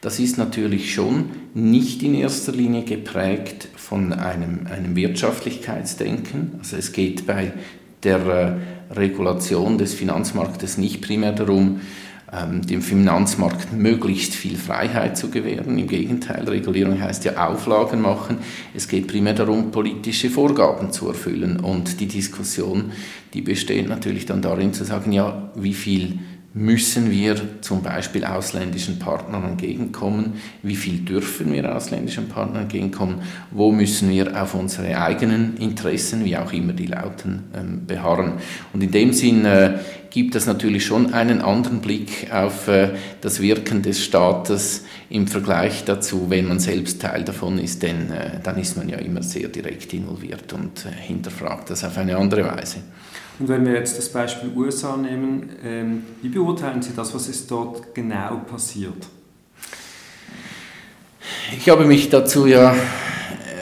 das 0.00 0.18
ist 0.20 0.38
natürlich 0.38 0.94
schon 0.94 1.30
nicht 1.52 2.02
in 2.02 2.14
erster 2.14 2.52
Linie 2.52 2.84
geprägt 2.84 3.68
von 3.76 4.14
einem, 4.14 4.66
einem 4.68 4.96
Wirtschaftlichkeitsdenken. 4.96 6.52
Also 6.58 6.76
es 6.76 6.92
geht 6.92 7.26
bei 7.26 7.52
der 8.02 8.26
äh, 8.26 8.52
Regulation 8.90 9.78
des 9.78 9.94
Finanzmarktes 9.94 10.78
nicht 10.78 11.00
primär 11.02 11.32
darum, 11.32 11.80
ähm, 12.32 12.66
dem 12.66 12.82
Finanzmarkt 12.82 13.72
möglichst 13.72 14.34
viel 14.34 14.56
Freiheit 14.56 15.16
zu 15.16 15.30
gewähren. 15.30 15.78
Im 15.78 15.86
Gegenteil, 15.86 16.48
Regulierung 16.48 17.00
heißt 17.00 17.24
ja 17.24 17.46
Auflagen 17.48 18.00
machen. 18.00 18.38
Es 18.74 18.88
geht 18.88 19.06
primär 19.06 19.34
darum, 19.34 19.70
politische 19.70 20.28
Vorgaben 20.28 20.90
zu 20.90 21.08
erfüllen. 21.08 21.60
Und 21.60 22.00
die 22.00 22.08
Diskussion, 22.08 22.92
die 23.32 23.42
besteht 23.42 23.88
natürlich 23.88 24.26
dann 24.26 24.42
darin 24.42 24.72
zu 24.72 24.84
sagen, 24.84 25.12
ja, 25.12 25.50
wie 25.54 25.74
viel 25.74 26.18
müssen 26.56 27.10
wir 27.10 27.36
zum 27.60 27.82
Beispiel 27.82 28.24
ausländischen 28.24 28.98
Partnern 28.98 29.44
entgegenkommen? 29.44 30.40
Wie 30.62 30.74
viel 30.74 31.00
dürfen 31.00 31.52
wir 31.52 31.76
ausländischen 31.76 32.28
Partnern 32.28 32.62
entgegenkommen? 32.62 33.20
Wo 33.50 33.70
müssen 33.70 34.08
wir 34.08 34.42
auf 34.42 34.54
unsere 34.54 34.98
eigenen 34.98 35.58
Interessen, 35.58 36.24
wie 36.24 36.34
auch 36.34 36.50
immer 36.54 36.72
die 36.72 36.86
lauten, 36.86 37.44
ähm, 37.54 37.86
beharren? 37.86 38.32
Und 38.72 38.82
in 38.82 38.90
dem 38.90 39.12
Sinn 39.12 39.44
äh, 39.44 39.74
gibt 40.08 40.34
es 40.34 40.46
natürlich 40.46 40.86
schon 40.86 41.12
einen 41.12 41.42
anderen 41.42 41.80
Blick 41.82 42.32
auf 42.32 42.68
äh, 42.68 42.88
das 43.20 43.42
Wirken 43.42 43.82
des 43.82 44.02
Staates 44.02 44.84
im 45.10 45.26
Vergleich 45.26 45.84
dazu, 45.84 46.30
wenn 46.30 46.48
man 46.48 46.58
selbst 46.58 47.02
Teil 47.02 47.22
davon 47.22 47.58
ist, 47.58 47.82
denn 47.82 48.10
äh, 48.10 48.40
dann 48.42 48.56
ist 48.56 48.78
man 48.78 48.88
ja 48.88 48.96
immer 48.96 49.22
sehr 49.22 49.48
direkt 49.48 49.92
involviert 49.92 50.54
und 50.54 50.86
hinterfragt 51.06 51.68
das 51.68 51.84
auf 51.84 51.98
eine 51.98 52.16
andere 52.16 52.46
Weise. 52.46 52.78
Und 53.38 53.48
wenn 53.48 53.66
wir 53.66 53.74
jetzt 53.74 53.98
das 53.98 54.08
Beispiel 54.08 54.50
USA 54.56 54.96
nehmen, 54.96 55.50
ähm, 55.62 56.04
wie 56.22 56.28
beurteilen 56.28 56.80
Sie 56.80 56.94
das, 56.96 57.14
was 57.14 57.28
ist 57.28 57.50
dort 57.50 57.94
genau 57.94 58.38
passiert? 58.50 59.06
Ich 61.56 61.68
habe 61.68 61.84
mich 61.84 62.08
dazu 62.08 62.46
ja 62.46 62.74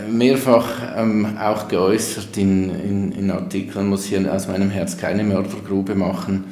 mehrfach 0.09 0.97
ähm, 0.97 1.37
auch 1.39 1.67
geäußert 1.67 2.37
in, 2.37 2.71
in, 2.71 3.13
in, 3.13 3.31
Artikeln, 3.31 3.89
muss 3.89 4.05
hier 4.05 4.33
aus 4.33 4.47
meinem 4.47 4.71
Herz 4.71 4.97
keine 4.97 5.25
Mördergrube 5.25 5.95
machen. 5.95 6.45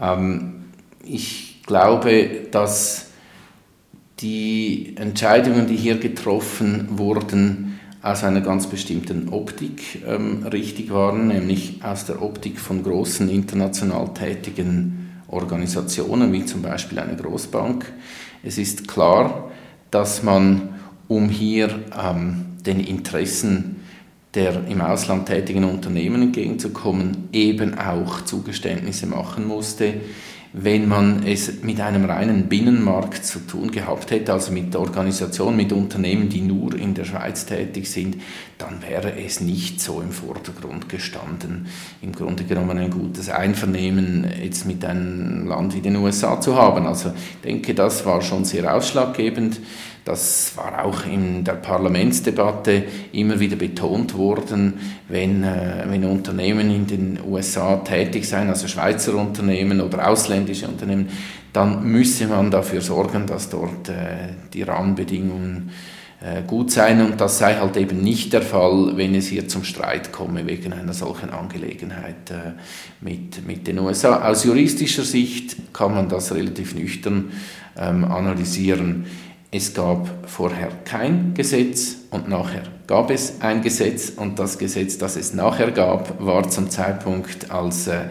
Ähm, 0.00 0.64
ich 1.04 1.62
glaube, 1.66 2.48
dass 2.50 3.06
die 4.20 4.94
Entscheidungen, 4.96 5.66
die 5.66 5.76
hier 5.76 5.98
getroffen 5.98 6.88
wurden, 6.90 7.69
aus 8.02 8.24
einer 8.24 8.40
ganz 8.40 8.66
bestimmten 8.66 9.28
Optik 9.28 10.02
ähm, 10.06 10.46
richtig 10.46 10.90
waren, 10.90 11.28
nämlich 11.28 11.80
aus 11.82 12.06
der 12.06 12.22
Optik 12.22 12.58
von 12.58 12.82
großen 12.82 13.28
international 13.28 14.14
tätigen 14.14 15.10
Organisationen, 15.28 16.32
wie 16.32 16.44
zum 16.44 16.62
Beispiel 16.62 16.98
eine 16.98 17.16
Großbank. 17.16 17.92
Es 18.42 18.58
ist 18.58 18.88
klar, 18.88 19.50
dass 19.90 20.22
man, 20.22 20.80
um 21.08 21.28
hier 21.28 21.68
ähm, 21.98 22.46
den 22.64 22.80
Interessen 22.80 23.76
der 24.34 24.68
im 24.68 24.80
Ausland 24.80 25.26
tätigen 25.26 25.64
Unternehmen 25.64 26.22
entgegenzukommen, 26.22 27.28
eben 27.32 27.76
auch 27.78 28.24
Zugeständnisse 28.24 29.06
machen 29.06 29.46
musste, 29.46 29.94
wenn 30.52 30.88
man 30.88 31.24
es 31.24 31.62
mit 31.62 31.80
einem 31.80 32.04
reinen 32.06 32.48
Binnenmarkt 32.48 33.24
zu 33.24 33.38
tun 33.40 33.70
gehabt 33.70 34.10
hätte, 34.10 34.32
also 34.32 34.52
mit 34.52 34.74
Organisationen, 34.74 35.56
mit 35.56 35.72
Unternehmen, 35.72 36.28
die 36.28 36.40
nur 36.40 36.74
in 36.74 36.94
der 36.94 37.04
Schweiz 37.04 37.46
tätig 37.46 37.88
sind, 37.88 38.16
dann 38.58 38.82
wäre 38.82 39.16
es 39.16 39.40
nicht 39.40 39.80
so 39.80 40.00
im 40.00 40.10
Vordergrund 40.10 40.88
gestanden. 40.88 41.66
Im 42.02 42.12
Grunde 42.12 42.44
genommen 42.44 42.78
ein 42.78 42.90
gutes 42.90 43.28
Einvernehmen 43.28 44.26
jetzt 44.42 44.66
mit 44.66 44.84
einem 44.84 45.46
Land 45.46 45.74
wie 45.76 45.80
den 45.80 45.96
USA 45.96 46.40
zu 46.40 46.56
haben. 46.56 46.84
Also 46.86 47.10
ich 47.10 47.40
denke, 47.42 47.74
das 47.74 48.04
war 48.04 48.20
schon 48.20 48.44
sehr 48.44 48.74
ausschlaggebend. 48.74 49.60
Das 50.04 50.56
war 50.56 50.84
auch 50.84 51.04
in 51.06 51.44
der 51.44 51.52
Parlamentsdebatte 51.52 52.84
immer 53.12 53.38
wieder 53.38 53.56
betont 53.56 54.16
worden, 54.16 54.74
wenn, 55.08 55.44
äh, 55.44 55.84
wenn 55.86 56.04
Unternehmen 56.04 56.70
in 56.70 56.86
den 56.86 57.18
USA 57.26 57.76
tätig 57.76 58.28
sein, 58.28 58.48
also 58.48 58.66
Schweizer 58.66 59.14
Unternehmen 59.14 59.80
oder 59.80 60.08
ausländische 60.08 60.66
Unternehmen, 60.68 61.08
dann 61.52 61.84
müsse 61.84 62.26
man 62.26 62.50
dafür 62.50 62.80
sorgen, 62.80 63.26
dass 63.26 63.50
dort 63.50 63.88
äh, 63.88 64.34
die 64.52 64.62
Rahmenbedingungen 64.62 65.70
äh, 66.22 66.42
gut 66.46 66.70
seien 66.70 67.00
und 67.00 67.20
das 67.20 67.38
sei 67.38 67.54
halt 67.54 67.76
eben 67.76 68.02
nicht 68.02 68.32
der 68.32 68.42
Fall, 68.42 68.92
wenn 68.96 69.14
es 69.14 69.28
hier 69.28 69.48
zum 69.48 69.64
Streit 69.64 70.12
komme 70.12 70.46
wegen 70.46 70.72
einer 70.72 70.92
solchen 70.92 71.30
Angelegenheit 71.30 72.30
äh, 72.30 72.52
mit, 73.00 73.46
mit 73.46 73.66
den 73.66 73.78
USA. 73.78 74.28
Aus 74.28 74.44
juristischer 74.44 75.04
Sicht 75.04 75.72
kann 75.72 75.94
man 75.94 76.08
das 76.08 76.34
relativ 76.34 76.74
nüchtern 76.74 77.32
ähm, 77.78 78.04
analysieren. 78.04 79.06
Es 79.52 79.74
gab 79.74 80.08
vorher 80.28 80.68
kein 80.84 81.34
Gesetz 81.34 81.96
und 82.10 82.28
nachher 82.28 82.62
gab 82.86 83.10
es 83.10 83.40
ein 83.40 83.62
Gesetz 83.62 84.10
und 84.10 84.38
das 84.38 84.58
Gesetz, 84.58 84.96
das 84.96 85.16
es 85.16 85.34
nachher 85.34 85.72
gab, 85.72 86.24
war 86.24 86.48
zum 86.48 86.70
Zeitpunkt, 86.70 87.50
als 87.50 87.88
äh, 87.88 88.04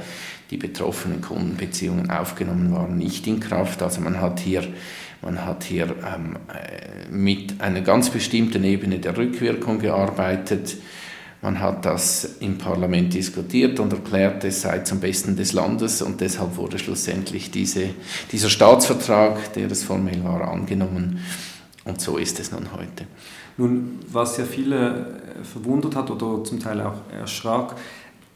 die 0.52 0.58
betroffenen 0.58 1.22
Kundenbeziehungen 1.22 2.10
aufgenommen 2.10 2.74
waren, 2.74 2.98
nicht 2.98 3.26
in 3.26 3.40
Kraft. 3.40 3.82
Also 3.82 4.02
man 4.02 4.20
hat 4.20 4.42
hier, 4.42 4.68
man 5.22 5.46
hat 5.46 5.64
hier 5.64 5.96
ähm, 6.06 6.36
äh, 6.50 7.10
mit 7.10 7.62
einer 7.62 7.82
ganz 7.82 8.10
bestimmten 8.10 8.66
Ebene 8.66 9.00
der 9.00 9.16
Rückwirkung 9.16 9.80
gearbeitet 9.80 10.76
man 11.42 11.60
hat 11.60 11.86
das 11.86 12.38
im 12.42 12.58
Parlament 12.58 13.14
diskutiert 13.14 13.80
und 13.80 13.94
erklärt, 13.94 14.44
es 14.44 14.62
sei 14.62 14.80
zum 14.80 15.00
Besten 15.00 15.38
des 15.38 15.54
Landes 15.54 16.02
und 16.02 16.20
deshalb 16.20 16.58
wurde 16.58 16.80
schlussendlich 16.80 17.50
diese, 17.50 17.92
dieser 18.32 18.50
Staatsvertrag, 18.50 19.54
der 19.54 19.72
es 19.72 19.84
formell 19.84 20.24
war, 20.24 20.50
angenommen. 20.50 21.20
Und 21.86 22.02
so 22.02 22.18
ist 22.18 22.40
es 22.40 22.52
nun 22.52 22.74
heute. 22.74 23.08
Nun, 23.58 24.00
was 24.12 24.38
ja 24.38 24.46
viele 24.46 25.20
äh, 25.40 25.44
verwundert 25.44 25.96
hat 25.96 26.12
oder 26.12 26.44
zum 26.44 26.60
Teil 26.60 26.82
auch 26.82 27.02
erschrak, 27.12 27.76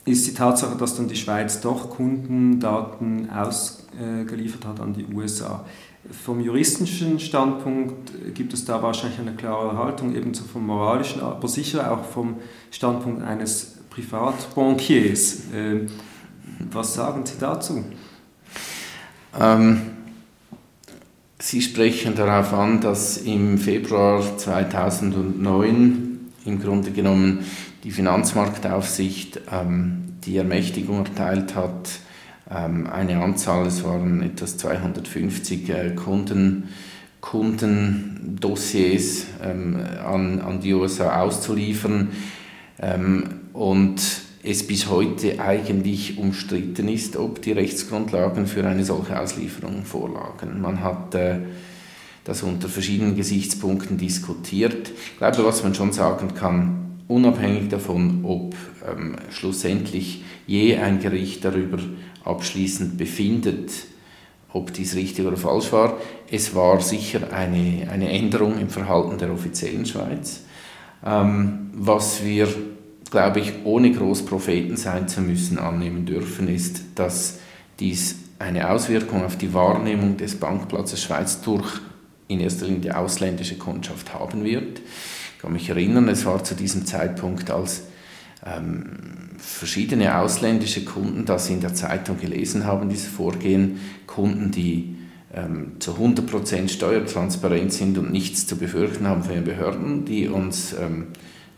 ist 0.05 0.27
die 0.27 0.33
Tatsache, 0.33 0.77
dass 0.77 0.95
dann 0.95 1.07
die 1.07 1.15
Schweiz 1.15 1.61
doch 1.61 1.89
Kundendaten 1.89 3.29
ausgeliefert 3.29 4.65
hat 4.65 4.79
an 4.81 4.93
die 4.93 5.05
USA. 5.13 5.63
Vom 6.11 6.41
juristischen 6.41 7.19
Standpunkt 7.19 8.11
gibt 8.33 8.53
es 8.53 8.65
da 8.65 8.81
wahrscheinlich 8.81 9.19
eine 9.19 9.35
klare 9.35 9.77
Haltung, 9.77 10.15
ebenso 10.15 10.43
vom 10.43 10.65
moralischen, 10.65 11.21
aber 11.21 11.47
sicher 11.47 11.91
auch 11.91 12.03
vom 12.03 12.35
Standpunkt 12.71 13.23
eines 13.23 13.77
Privatbankiers. 13.89 15.43
Ähm, 15.53 15.87
was 16.71 16.93
sagen 16.93 17.25
Sie 17.25 17.39
dazu? 17.39 17.85
Ähm, 19.39 19.81
Sie 21.39 21.61
sprechen 21.61 22.15
darauf 22.15 22.53
an, 22.53 22.81
dass 22.81 23.17
im 23.17 23.57
Februar 23.57 24.37
2009 24.37 26.31
im 26.45 26.61
Grunde 26.61 26.91
genommen 26.91 27.45
die 27.83 27.91
Finanzmarktaufsicht 27.91 29.41
ähm, 29.51 30.15
die 30.25 30.37
Ermächtigung 30.37 31.05
erteilt 31.05 31.55
hat, 31.55 31.89
eine 32.53 33.21
Anzahl, 33.21 33.67
es 33.67 33.83
waren 33.83 34.21
etwas 34.21 34.57
250 34.57 35.69
äh, 35.69 35.95
Kunden, 35.95 36.69
Kundendossiers 37.21 39.25
ähm, 39.41 39.77
an, 40.05 40.41
an 40.41 40.59
die 40.59 40.73
USA 40.73 41.21
auszuliefern 41.21 42.09
ähm, 42.79 43.23
und 43.53 44.01
es 44.43 44.67
bis 44.67 44.89
heute 44.89 45.39
eigentlich 45.39 46.17
umstritten 46.17 46.89
ist, 46.89 47.15
ob 47.15 47.41
die 47.41 47.53
Rechtsgrundlagen 47.53 48.45
für 48.45 48.67
eine 48.67 48.83
solche 48.83 49.17
Auslieferung 49.17 49.85
vorlagen. 49.85 50.61
Man 50.61 50.83
hat 50.83 51.15
äh, 51.15 51.39
das 52.25 52.43
unter 52.43 52.67
verschiedenen 52.67 53.15
Gesichtspunkten 53.15 53.97
diskutiert. 53.97 54.89
Ich 54.89 55.17
glaube, 55.17 55.45
was 55.45 55.63
man 55.63 55.73
schon 55.73 55.93
sagen 55.93 56.33
kann, 56.35 56.99
unabhängig 57.07 57.69
davon, 57.69 58.19
ob 58.23 58.55
ähm, 58.85 59.15
schlussendlich 59.29 60.23
je 60.45 60.77
ein 60.77 60.99
Gericht 60.99 61.45
darüber 61.45 61.79
abschließend 62.23 62.97
befindet, 62.97 63.71
ob 64.53 64.73
dies 64.73 64.95
richtig 64.95 65.25
oder 65.25 65.37
falsch 65.37 65.71
war. 65.71 65.97
Es 66.29 66.55
war 66.55 66.79
sicher 66.81 67.33
eine, 67.33 67.89
eine 67.89 68.09
Änderung 68.11 68.59
im 68.59 68.69
Verhalten 68.69 69.17
der 69.17 69.31
offiziellen 69.31 69.85
Schweiz, 69.85 70.41
ähm, 71.05 71.71
was 71.73 72.23
wir, 72.23 72.47
glaube 73.09 73.39
ich, 73.39 73.53
ohne 73.63 73.91
Großpropheten 73.91 74.77
sein 74.77 75.07
zu 75.07 75.21
müssen, 75.21 75.57
annehmen 75.57 76.05
dürfen, 76.05 76.47
ist, 76.47 76.81
dass 76.95 77.39
dies 77.79 78.15
eine 78.39 78.69
Auswirkung 78.69 79.23
auf 79.23 79.37
die 79.37 79.53
Wahrnehmung 79.53 80.17
des 80.17 80.35
Bankplatzes 80.35 81.01
Schweiz 81.01 81.41
durch 81.41 81.79
in 82.27 82.39
erster 82.39 82.65
Linie 82.67 82.97
ausländische 82.97 83.57
Kundschaft 83.57 84.13
haben 84.13 84.43
wird. 84.43 84.79
Ich 84.79 85.41
kann 85.41 85.53
mich 85.53 85.69
erinnern, 85.69 86.07
es 86.09 86.25
war 86.25 86.43
zu 86.43 86.55
diesem 86.55 86.85
Zeitpunkt, 86.85 87.51
als 87.51 87.83
ähm, 88.45 89.22
verschiedene 89.43 90.17
ausländische 90.17 90.85
Kunden 90.85 91.25
das 91.25 91.49
in 91.49 91.59
der 91.59 91.73
Zeitung 91.73 92.19
gelesen 92.19 92.65
haben, 92.65 92.89
dieses 92.89 93.07
Vorgehen, 93.07 93.79
Kunden, 94.07 94.51
die 94.51 94.95
ähm, 95.33 95.73
zu 95.79 95.93
100% 95.93 96.69
steuertransparent 96.69 97.73
sind 97.73 97.97
und 97.97 98.11
nichts 98.11 98.47
zu 98.47 98.55
befürchten 98.55 99.07
haben 99.07 99.23
von 99.23 99.33
den 99.33 99.43
Behörden, 99.43 100.05
die 100.05 100.29
uns 100.29 100.73
ähm, 100.73 101.07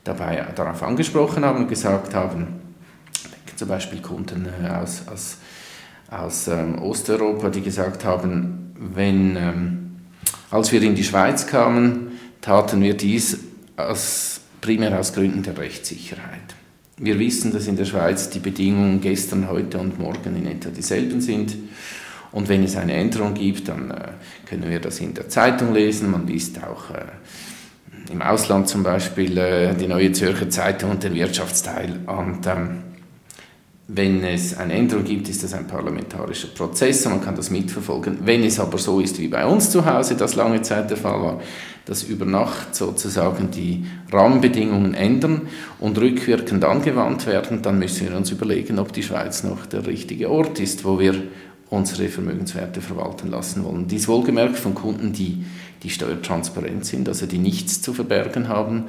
dabei 0.03 0.47
darauf 0.55 0.81
angesprochen 0.81 1.45
haben 1.45 1.63
und 1.63 1.67
gesagt 1.67 2.13
haben, 2.13 2.47
zum 3.55 3.67
Beispiel 3.67 4.01
Kunden 4.01 4.47
äh, 4.47 4.67
aus, 4.67 5.03
aus, 5.07 5.37
aus 6.09 6.47
ähm, 6.47 6.81
Osteuropa, 6.81 7.49
die 7.49 7.61
gesagt 7.61 8.03
haben, 8.03 8.73
wenn, 8.77 9.35
ähm, 9.35 9.95
als 10.51 10.71
wir 10.71 10.81
in 10.81 10.95
die 10.95 11.03
Schweiz 11.03 11.47
kamen, 11.47 12.19
taten 12.41 12.81
wir 12.81 12.95
dies 12.95 13.39
aus, 13.77 14.41
primär 14.59 14.99
aus 14.99 15.13
Gründen 15.13 15.43
der 15.43 15.57
Rechtssicherheit. 15.57 16.55
Wir 16.97 17.19
wissen, 17.19 17.51
dass 17.51 17.67
in 17.67 17.75
der 17.75 17.83
Schweiz 17.83 18.29
die 18.29 18.39
Bedingungen 18.39 19.01
gestern, 19.01 19.49
heute 19.49 19.79
und 19.79 19.99
morgen 19.99 20.35
in 20.37 20.47
etwa 20.47 20.69
dieselben 20.69 21.19
sind. 21.19 21.55
Und 22.31 22.47
wenn 22.47 22.63
es 22.63 22.77
eine 22.77 22.93
Änderung 22.93 23.33
gibt, 23.33 23.67
dann 23.67 23.91
äh, 23.91 24.07
können 24.45 24.69
wir 24.69 24.79
das 24.79 24.99
in 24.99 25.13
der 25.13 25.27
Zeitung 25.27 25.73
lesen. 25.73 26.09
Man 26.09 26.25
liest 26.25 26.63
auch 26.63 26.91
äh, 26.91 28.11
im 28.11 28.21
Ausland 28.21 28.69
zum 28.69 28.83
Beispiel 28.83 29.37
äh, 29.37 29.73
die 29.75 29.87
Neue 29.87 30.13
Zürcher 30.13 30.49
Zeitung 30.49 30.91
und 30.91 31.03
den 31.03 31.15
Wirtschaftsteil. 31.15 31.99
Und 32.05 32.47
ähm, 32.47 32.83
wenn 33.87 34.23
es 34.23 34.57
eine 34.57 34.73
Änderung 34.73 35.03
gibt, 35.03 35.29
ist 35.29 35.43
das 35.43 35.53
ein 35.53 35.67
parlamentarischer 35.67 36.47
Prozess 36.47 37.05
und 37.05 37.11
man 37.13 37.21
kann 37.23 37.35
das 37.35 37.51
mitverfolgen. 37.51 38.19
Wenn 38.23 38.43
es 38.43 38.59
aber 38.59 38.79
so 38.79 38.99
ist 38.99 39.19
wie 39.19 39.27
bei 39.27 39.45
uns 39.45 39.69
zu 39.69 39.85
Hause, 39.85 40.15
das 40.15 40.35
lange 40.35 40.63
Zeit 40.63 40.89
der 40.89 40.97
Fall 40.97 41.21
war, 41.21 41.41
dass 41.85 42.01
über 42.01 42.25
Nacht 42.25 42.73
sozusagen 42.73 43.51
die 43.51 43.85
Rahmenbedingungen 44.11 44.95
ändern 44.95 45.41
und 45.79 45.99
rückwirkend 45.99 46.65
angewandt 46.65 47.27
werden, 47.27 47.61
dann 47.61 47.77
müssen 47.77 48.09
wir 48.09 48.17
uns 48.17 48.31
überlegen, 48.31 48.79
ob 48.79 48.91
die 48.91 49.03
Schweiz 49.03 49.43
noch 49.43 49.67
der 49.67 49.85
richtige 49.85 50.31
Ort 50.31 50.59
ist, 50.59 50.83
wo 50.83 50.99
wir 50.99 51.13
unsere 51.69 52.09
Vermögenswerte 52.09 52.81
verwalten 52.81 53.29
lassen 53.29 53.63
wollen. 53.63 53.87
Dies 53.87 54.07
wohlgemerkt 54.07 54.57
von 54.57 54.73
Kunden, 54.73 55.13
die, 55.13 55.45
die 55.83 55.91
steuertransparent 55.91 56.85
sind, 56.85 57.07
also 57.07 57.27
die 57.27 57.37
nichts 57.37 57.83
zu 57.83 57.93
verbergen 57.93 58.47
haben, 58.47 58.85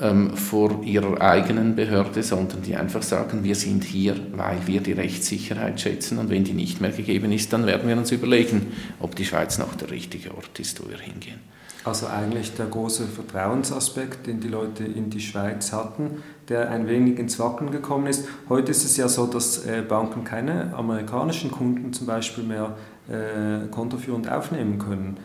ähm, 0.00 0.36
vor 0.36 0.82
ihrer 0.82 1.20
eigenen 1.20 1.74
Behörde, 1.74 2.22
sondern 2.22 2.62
die 2.62 2.76
einfach 2.76 3.02
sagen, 3.02 3.44
wir 3.44 3.54
sind 3.54 3.84
hier, 3.84 4.16
weil 4.32 4.58
wir 4.66 4.80
die 4.80 4.92
Rechtssicherheit 4.92 5.80
schätzen 5.80 6.18
und 6.18 6.30
wenn 6.30 6.44
die 6.44 6.52
nicht 6.52 6.80
mehr 6.80 6.90
gegeben 6.90 7.32
ist, 7.32 7.52
dann 7.52 7.66
werden 7.66 7.88
wir 7.88 7.96
uns 7.96 8.12
überlegen, 8.12 8.72
ob 9.00 9.16
die 9.16 9.24
Schweiz 9.24 9.58
noch 9.58 9.74
der 9.74 9.90
richtige 9.90 10.34
Ort 10.34 10.58
ist, 10.58 10.84
wo 10.84 10.90
wir 10.90 10.98
hingehen. 10.98 11.40
Also 11.86 12.08
eigentlich 12.08 12.52
der 12.54 12.66
große 12.66 13.06
Vertrauensaspekt, 13.06 14.26
den 14.26 14.40
die 14.40 14.48
Leute 14.48 14.84
in 14.84 15.08
die 15.08 15.20
Schweiz 15.20 15.72
hatten, 15.72 16.22
der 16.48 16.68
ein 16.70 16.88
wenig 16.88 17.18
ins 17.20 17.38
Wackeln 17.38 17.70
gekommen 17.70 18.08
ist. 18.08 18.26
Heute 18.48 18.72
ist 18.72 18.84
es 18.84 18.96
ja 18.96 19.08
so, 19.08 19.26
dass 19.26 19.64
äh, 19.66 19.82
Banken 19.88 20.24
keine 20.24 20.74
amerikanischen 20.74 21.52
Kunden 21.52 21.92
zum 21.92 22.08
Beispiel 22.08 22.42
mehr 22.42 22.76
äh, 23.08 23.68
kontoführend 23.68 24.28
aufnehmen 24.28 24.78
können. 24.78 25.16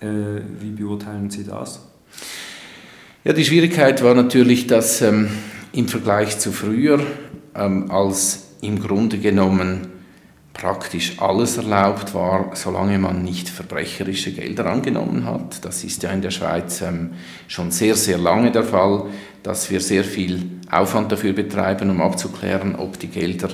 Äh, 0.00 0.42
wie 0.60 0.70
beurteilen 0.70 1.30
Sie 1.30 1.42
das? 1.42 1.80
Ja, 3.26 3.32
die 3.32 3.46
Schwierigkeit 3.46 4.04
war 4.04 4.14
natürlich, 4.14 4.66
dass 4.66 5.00
ähm, 5.00 5.30
im 5.72 5.88
Vergleich 5.88 6.38
zu 6.38 6.52
früher, 6.52 7.00
ähm, 7.54 7.90
als 7.90 8.48
im 8.60 8.78
Grunde 8.78 9.16
genommen 9.16 9.86
praktisch 10.52 11.18
alles 11.18 11.56
erlaubt 11.56 12.12
war, 12.12 12.50
solange 12.52 12.98
man 12.98 13.24
nicht 13.24 13.48
verbrecherische 13.48 14.30
Gelder 14.32 14.66
angenommen 14.66 15.24
hat. 15.24 15.64
Das 15.64 15.84
ist 15.84 16.02
ja 16.02 16.10
in 16.10 16.20
der 16.20 16.32
Schweiz 16.32 16.82
ähm, 16.82 17.12
schon 17.48 17.70
sehr, 17.70 17.94
sehr 17.94 18.18
lange 18.18 18.52
der 18.52 18.62
Fall, 18.62 19.06
dass 19.42 19.70
wir 19.70 19.80
sehr 19.80 20.04
viel 20.04 20.42
Aufwand 20.70 21.10
dafür 21.10 21.32
betreiben, 21.32 21.88
um 21.88 22.02
abzuklären, 22.02 22.76
ob 22.76 22.98
die 22.98 23.08
Gelder 23.08 23.48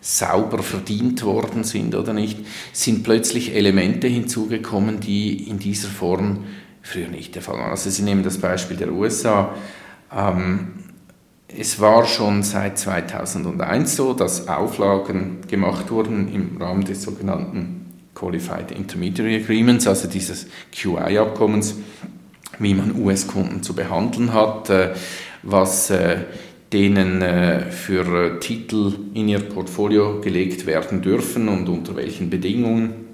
sauber 0.00 0.62
verdient 0.62 1.24
worden 1.24 1.64
sind 1.64 1.96
oder 1.96 2.12
nicht, 2.12 2.38
sind 2.72 3.02
plötzlich 3.02 3.56
Elemente 3.56 4.06
hinzugekommen, 4.06 5.00
die 5.00 5.48
in 5.50 5.58
dieser 5.58 5.88
Form 5.88 6.44
früher 6.86 7.08
nicht 7.08 7.34
der 7.34 7.42
Fall 7.42 7.58
war. 7.58 7.70
Also 7.70 7.90
Sie 7.90 8.02
nehmen 8.02 8.22
das 8.22 8.38
Beispiel 8.38 8.76
der 8.76 8.92
USA. 8.92 9.54
Ähm, 10.14 10.68
es 11.48 11.80
war 11.80 12.06
schon 12.06 12.42
seit 12.42 12.78
2001 12.78 13.96
so, 13.96 14.12
dass 14.12 14.48
Auflagen 14.48 15.38
gemacht 15.48 15.90
wurden 15.90 16.32
im 16.32 16.60
Rahmen 16.60 16.84
des 16.84 17.02
sogenannten 17.02 17.86
Qualified 18.14 18.72
Intermediary 18.72 19.36
Agreements, 19.36 19.86
also 19.86 20.08
dieses 20.08 20.46
QI-Abkommens, 20.72 21.76
wie 22.58 22.74
man 22.74 22.96
US-Kunden 23.00 23.62
zu 23.62 23.74
behandeln 23.74 24.32
hat, 24.32 24.70
äh, 24.70 24.94
was 25.42 25.90
äh, 25.90 26.16
denen 26.72 27.22
äh, 27.22 27.70
für 27.70 28.40
Titel 28.40 28.94
in 29.14 29.28
ihr 29.28 29.40
Portfolio 29.40 30.20
gelegt 30.20 30.66
werden 30.66 31.02
dürfen 31.02 31.48
und 31.48 31.68
unter 31.68 31.94
welchen 31.94 32.30
Bedingungen. 32.30 33.06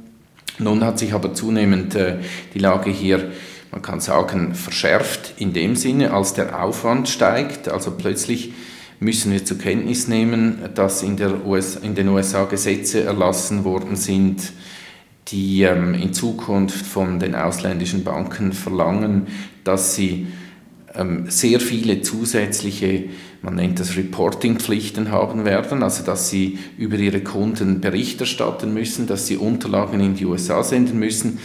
Nun 0.58 0.84
hat 0.84 0.98
sich 0.98 1.12
aber 1.12 1.34
zunehmend 1.34 1.96
die 2.54 2.58
Lage 2.58 2.90
hier 2.90 3.32
man 3.72 3.80
kann 3.80 4.00
sagen, 4.00 4.54
verschärft 4.54 5.34
in 5.38 5.54
dem 5.54 5.76
Sinne, 5.76 6.12
als 6.12 6.34
der 6.34 6.62
Aufwand 6.62 7.08
steigt. 7.08 7.68
Also 7.68 7.90
plötzlich 7.90 8.52
müssen 9.00 9.32
wir 9.32 9.44
zur 9.44 9.58
Kenntnis 9.58 10.08
nehmen, 10.08 10.58
dass 10.74 11.02
in, 11.02 11.18
US, 11.46 11.76
in 11.76 11.94
den 11.94 12.08
USA 12.08 12.44
Gesetze 12.44 13.02
erlassen 13.02 13.64
worden 13.64 13.96
sind, 13.96 14.52
die 15.28 15.62
ähm, 15.62 15.94
in 15.94 16.12
Zukunft 16.12 16.86
von 16.86 17.18
den 17.18 17.34
ausländischen 17.34 18.04
Banken 18.04 18.52
verlangen, 18.52 19.28
dass 19.64 19.94
sie 19.94 20.26
ähm, 20.94 21.30
sehr 21.30 21.58
viele 21.58 22.02
zusätzliche, 22.02 23.04
man 23.40 23.54
nennt 23.54 23.80
das 23.80 23.96
Reporting-Pflichten 23.96 25.10
haben 25.10 25.44
werden, 25.44 25.82
also 25.82 26.04
dass 26.04 26.28
sie 26.28 26.58
über 26.76 26.96
ihre 26.96 27.20
Kunden 27.20 27.80
Bericht 27.80 28.20
erstatten 28.20 28.74
müssen, 28.74 29.06
dass 29.06 29.26
sie 29.26 29.36
Unterlagen 29.36 30.00
in 30.00 30.14
die 30.14 30.26
USA 30.26 30.62
senden 30.62 30.98
müssen. 30.98 31.38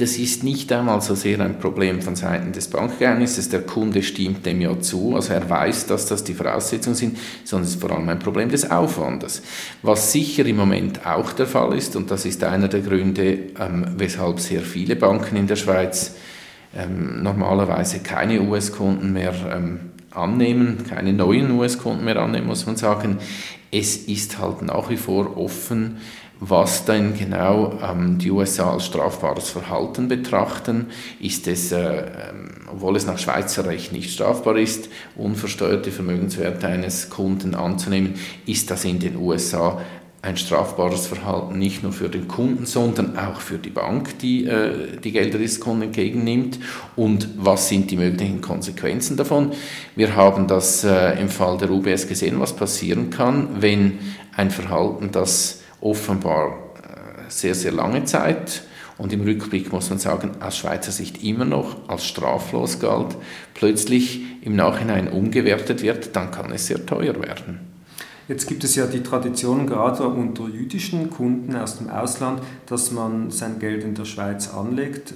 Das 0.00 0.16
ist 0.16 0.44
nicht 0.44 0.72
einmal 0.72 1.02
so 1.02 1.14
sehr 1.14 1.40
ein 1.40 1.58
Problem 1.58 2.00
von 2.00 2.16
Seiten 2.16 2.52
des 2.52 2.68
Bankgeheimnisses. 2.68 3.50
Der 3.50 3.60
Kunde 3.60 4.02
stimmt 4.02 4.46
dem 4.46 4.62
ja 4.62 4.80
zu, 4.80 5.14
also 5.14 5.34
er 5.34 5.50
weiß, 5.50 5.88
dass 5.88 6.06
das 6.06 6.24
die 6.24 6.32
Voraussetzungen 6.32 6.96
sind, 6.96 7.18
sondern 7.44 7.68
es 7.68 7.74
ist 7.74 7.82
vor 7.82 7.90
allem 7.90 8.08
ein 8.08 8.18
Problem 8.18 8.48
des 8.48 8.70
Aufwandes. 8.70 9.42
Was 9.82 10.10
sicher 10.10 10.46
im 10.46 10.56
Moment 10.56 11.06
auch 11.06 11.32
der 11.32 11.46
Fall 11.46 11.76
ist, 11.76 11.96
und 11.96 12.10
das 12.10 12.24
ist 12.24 12.42
einer 12.44 12.68
der 12.68 12.80
Gründe, 12.80 13.50
ähm, 13.60 13.88
weshalb 13.98 14.40
sehr 14.40 14.62
viele 14.62 14.96
Banken 14.96 15.36
in 15.36 15.46
der 15.46 15.56
Schweiz 15.56 16.14
ähm, 16.74 17.22
normalerweise 17.22 17.98
keine 17.98 18.40
US-Kunden 18.40 19.12
mehr 19.12 19.34
ähm, 19.52 19.80
annehmen, 20.12 20.78
keine 20.88 21.12
neuen 21.12 21.50
US-Kunden 21.50 22.06
mehr 22.06 22.16
annehmen, 22.16 22.46
muss 22.46 22.64
man 22.64 22.76
sagen. 22.76 23.18
Es 23.70 23.96
ist 23.96 24.38
halt 24.38 24.62
nach 24.62 24.88
wie 24.88 24.96
vor 24.96 25.36
offen, 25.36 25.98
was 26.40 26.86
denn 26.86 27.16
genau 27.16 27.78
ähm, 27.82 28.18
die 28.18 28.30
USA 28.30 28.72
als 28.72 28.86
strafbares 28.86 29.50
Verhalten 29.50 30.08
betrachten. 30.08 30.86
Ist 31.20 31.46
es, 31.46 31.70
äh, 31.70 31.98
ähm, 31.98 32.50
obwohl 32.72 32.96
es 32.96 33.06
nach 33.06 33.18
Schweizer 33.18 33.66
Recht 33.66 33.92
nicht 33.92 34.10
strafbar 34.10 34.56
ist, 34.56 34.88
unversteuerte 35.16 35.92
Vermögenswerte 35.92 36.66
eines 36.66 37.10
Kunden 37.10 37.54
anzunehmen, 37.54 38.14
ist 38.46 38.70
das 38.70 38.84
in 38.86 38.98
den 38.98 39.16
USA 39.16 39.80
ein 40.22 40.36
strafbares 40.36 41.06
Verhalten 41.06 41.58
nicht 41.58 41.82
nur 41.82 41.92
für 41.92 42.10
den 42.10 42.28
Kunden, 42.28 42.66
sondern 42.66 43.18
auch 43.18 43.40
für 43.40 43.56
die 43.56 43.70
Bank, 43.70 44.18
die 44.18 44.46
äh, 44.46 44.98
die 45.02 45.12
Gelder 45.12 45.38
des 45.38 45.60
Kunden 45.60 45.82
entgegennimmt. 45.84 46.58
Und 46.96 47.28
was 47.38 47.68
sind 47.68 47.90
die 47.90 47.96
möglichen 47.96 48.40
Konsequenzen 48.42 49.16
davon? 49.16 49.52
Wir 49.96 50.16
haben 50.16 50.46
das 50.46 50.84
äh, 50.84 51.18
im 51.20 51.28
Fall 51.28 51.56
der 51.56 51.70
UBS 51.70 52.06
gesehen, 52.06 52.38
was 52.38 52.54
passieren 52.54 53.08
kann, 53.08 53.60
wenn 53.60 53.98
ein 54.36 54.50
Verhalten, 54.50 55.10
das 55.10 55.59
offenbar 55.80 56.58
äh, 56.82 57.30
sehr, 57.30 57.54
sehr 57.54 57.72
lange 57.72 58.04
Zeit 58.04 58.62
und 59.00 59.14
im 59.14 59.22
Rückblick 59.22 59.72
muss 59.72 59.88
man 59.88 59.98
sagen, 59.98 60.32
aus 60.40 60.58
Schweizer 60.58 60.92
Sicht 60.92 61.24
immer 61.24 61.46
noch 61.46 61.88
als 61.88 62.04
straflos 62.04 62.80
galt, 62.80 63.16
plötzlich 63.54 64.20
im 64.42 64.56
Nachhinein 64.56 65.08
umgewertet 65.08 65.82
wird, 65.82 66.14
dann 66.14 66.30
kann 66.30 66.52
es 66.52 66.66
sehr 66.66 66.84
teuer 66.84 67.14
werden. 67.22 67.60
Jetzt 68.28 68.46
gibt 68.46 68.62
es 68.62 68.76
ja 68.76 68.86
die 68.86 69.02
Tradition 69.02 69.66
gerade 69.66 70.06
unter 70.06 70.48
jüdischen 70.48 71.10
Kunden 71.10 71.56
aus 71.56 71.78
dem 71.78 71.88
Ausland, 71.88 72.42
dass 72.66 72.92
man 72.92 73.30
sein 73.30 73.58
Geld 73.58 73.82
in 73.82 73.94
der 73.94 74.04
Schweiz 74.04 74.52
anlegt. 74.52 75.14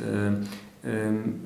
Äh, 0.84 1.08
ähm, 1.08 1.40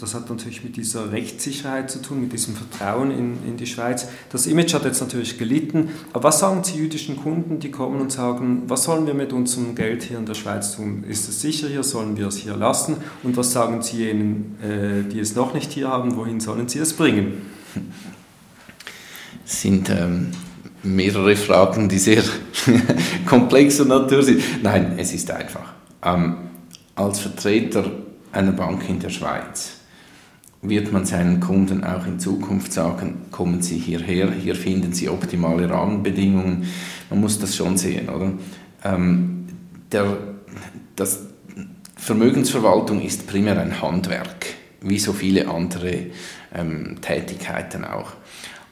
das 0.00 0.14
hat 0.14 0.28
natürlich 0.28 0.64
mit 0.64 0.76
dieser 0.76 1.12
Rechtssicherheit 1.12 1.90
zu 1.90 2.02
tun, 2.02 2.20
mit 2.20 2.32
diesem 2.32 2.54
Vertrauen 2.54 3.10
in, 3.10 3.38
in 3.46 3.56
die 3.56 3.66
Schweiz. 3.66 4.08
Das 4.30 4.46
Image 4.46 4.74
hat 4.74 4.84
jetzt 4.84 5.00
natürlich 5.00 5.38
gelitten. 5.38 5.90
Aber 6.12 6.24
was 6.24 6.40
sagen 6.40 6.64
Sie 6.64 6.76
jüdischen 6.76 7.16
Kunden, 7.16 7.58
die 7.58 7.70
kommen 7.70 8.00
und 8.00 8.12
sagen, 8.12 8.62
was 8.66 8.84
sollen 8.84 9.06
wir 9.06 9.14
mit 9.14 9.32
unserem 9.32 9.74
Geld 9.74 10.02
hier 10.02 10.18
in 10.18 10.26
der 10.26 10.34
Schweiz 10.34 10.76
tun? 10.76 11.04
Ist 11.08 11.28
es 11.28 11.40
sicher 11.40 11.68
hier? 11.68 11.82
Sollen 11.82 12.16
wir 12.16 12.26
es 12.26 12.36
hier 12.36 12.56
lassen? 12.56 12.96
Und 13.22 13.36
was 13.36 13.52
sagen 13.52 13.82
Sie 13.82 13.98
jenen, 13.98 14.56
äh, 14.62 15.08
die 15.08 15.20
es 15.20 15.34
noch 15.34 15.54
nicht 15.54 15.72
hier 15.72 15.88
haben? 15.88 16.16
Wohin 16.16 16.40
sollen 16.40 16.68
sie 16.68 16.78
es 16.78 16.92
bringen? 16.92 17.42
Es 19.44 19.62
sind 19.62 19.90
ähm, 19.90 20.32
mehrere 20.82 21.36
Fragen, 21.36 21.88
die 21.88 21.98
sehr 21.98 22.24
komplexer 23.26 23.84
Natur 23.84 24.22
sind. 24.22 24.42
Nein, 24.62 24.94
es 24.96 25.12
ist 25.12 25.30
einfach. 25.30 25.72
Ähm, 26.02 26.36
als 26.96 27.20
Vertreter 27.20 27.84
einer 28.36 28.52
Bank 28.52 28.88
in 28.88 29.00
der 29.00 29.10
Schweiz 29.10 29.72
wird 30.62 30.92
man 30.92 31.04
seinen 31.04 31.40
Kunden 31.40 31.84
auch 31.84 32.06
in 32.06 32.18
Zukunft 32.18 32.72
sagen, 32.72 33.26
kommen 33.30 33.62
Sie 33.62 33.78
hierher, 33.78 34.30
hier 34.32 34.56
finden 34.56 34.92
Sie 34.92 35.08
optimale 35.08 35.68
Rahmenbedingungen. 35.68 36.66
Man 37.10 37.20
muss 37.20 37.38
das 37.38 37.54
schon 37.54 37.76
sehen, 37.76 38.08
oder? 38.08 38.32
Ähm, 38.84 39.46
der, 39.92 40.16
das, 40.96 41.26
Vermögensverwaltung 41.98 43.00
ist 43.00 43.26
primär 43.26 43.58
ein 43.58 43.80
Handwerk, 43.80 44.46
wie 44.80 44.98
so 44.98 45.12
viele 45.12 45.48
andere 45.48 46.06
ähm, 46.54 46.98
Tätigkeiten 47.00 47.84
auch. 47.84 48.12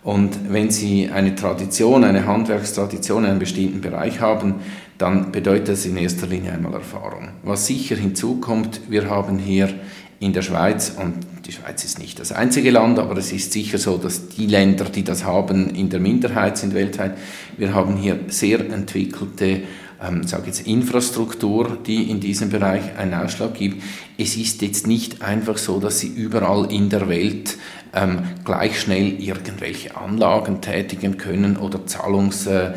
Und 0.04 0.52
wenn 0.52 0.70
Sie 0.70 1.08
eine 1.08 1.34
Tradition, 1.34 2.04
eine 2.04 2.26
Handwerkstradition 2.26 3.24
in 3.24 3.30
einem 3.30 3.38
bestimmten 3.38 3.80
Bereich 3.80 4.20
haben, 4.20 4.56
dann 4.98 5.32
bedeutet 5.32 5.68
das 5.68 5.86
in 5.86 5.96
erster 5.96 6.26
Linie 6.26 6.52
einmal 6.52 6.74
Erfahrung. 6.74 7.28
Was 7.42 7.66
sicher 7.66 7.96
hinzukommt, 7.96 8.82
wir 8.88 9.08
haben 9.10 9.38
hier 9.38 9.72
in 10.20 10.32
der 10.32 10.42
Schweiz, 10.42 10.94
und 10.98 11.26
die 11.46 11.52
Schweiz 11.52 11.84
ist 11.84 11.98
nicht 11.98 12.18
das 12.20 12.32
einzige 12.32 12.70
Land, 12.70 12.98
aber 12.98 13.16
es 13.16 13.32
ist 13.32 13.52
sicher 13.52 13.78
so, 13.78 13.98
dass 13.98 14.28
die 14.28 14.46
Länder, 14.46 14.84
die 14.84 15.04
das 15.04 15.24
haben, 15.24 15.74
in 15.74 15.90
der 15.90 16.00
Minderheit 16.00 16.56
sind 16.56 16.74
weltweit. 16.74 17.18
Wir 17.58 17.74
haben 17.74 17.96
hier 17.96 18.20
sehr 18.28 18.60
entwickelte 18.60 19.62
ähm, 20.02 20.26
sage 20.26 20.46
jetzt 20.46 20.66
Infrastruktur, 20.66 21.78
die 21.86 22.10
in 22.10 22.20
diesem 22.20 22.50
Bereich 22.50 22.96
einen 22.98 23.14
Ausschlag 23.14 23.54
gibt. 23.54 23.82
Es 24.18 24.36
ist 24.36 24.62
jetzt 24.62 24.86
nicht 24.86 25.22
einfach 25.22 25.56
so, 25.56 25.80
dass 25.80 26.00
sie 26.00 26.08
überall 26.08 26.72
in 26.72 26.88
der 26.88 27.08
Welt 27.08 27.56
ähm, 27.94 28.22
gleich 28.44 28.80
schnell 28.80 29.20
irgendwelche 29.20 29.96
Anlagen 29.96 30.60
tätigen 30.60 31.16
können 31.16 31.56
oder 31.56 31.86
Zahlungs, 31.86 32.46
äh, 32.46 32.72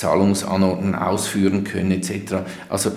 Zahlungsanordnungen 0.00 0.94
ausführen 0.94 1.64
können 1.64 1.90
etc. 1.90 2.36
Also 2.70 2.92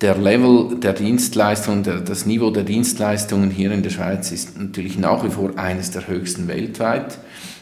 der 0.00 0.16
Level 0.16 0.78
der 0.80 0.92
Dienstleistungen, 0.92 1.82
das 1.82 2.26
Niveau 2.26 2.50
der 2.50 2.64
Dienstleistungen 2.64 3.50
hier 3.50 3.70
in 3.70 3.82
der 3.82 3.90
Schweiz 3.90 4.32
ist 4.32 4.58
natürlich 4.58 4.98
nach 4.98 5.24
wie 5.24 5.30
vor 5.30 5.56
eines 5.56 5.90
der 5.92 6.08
höchsten 6.08 6.48
weltweit. 6.48 7.18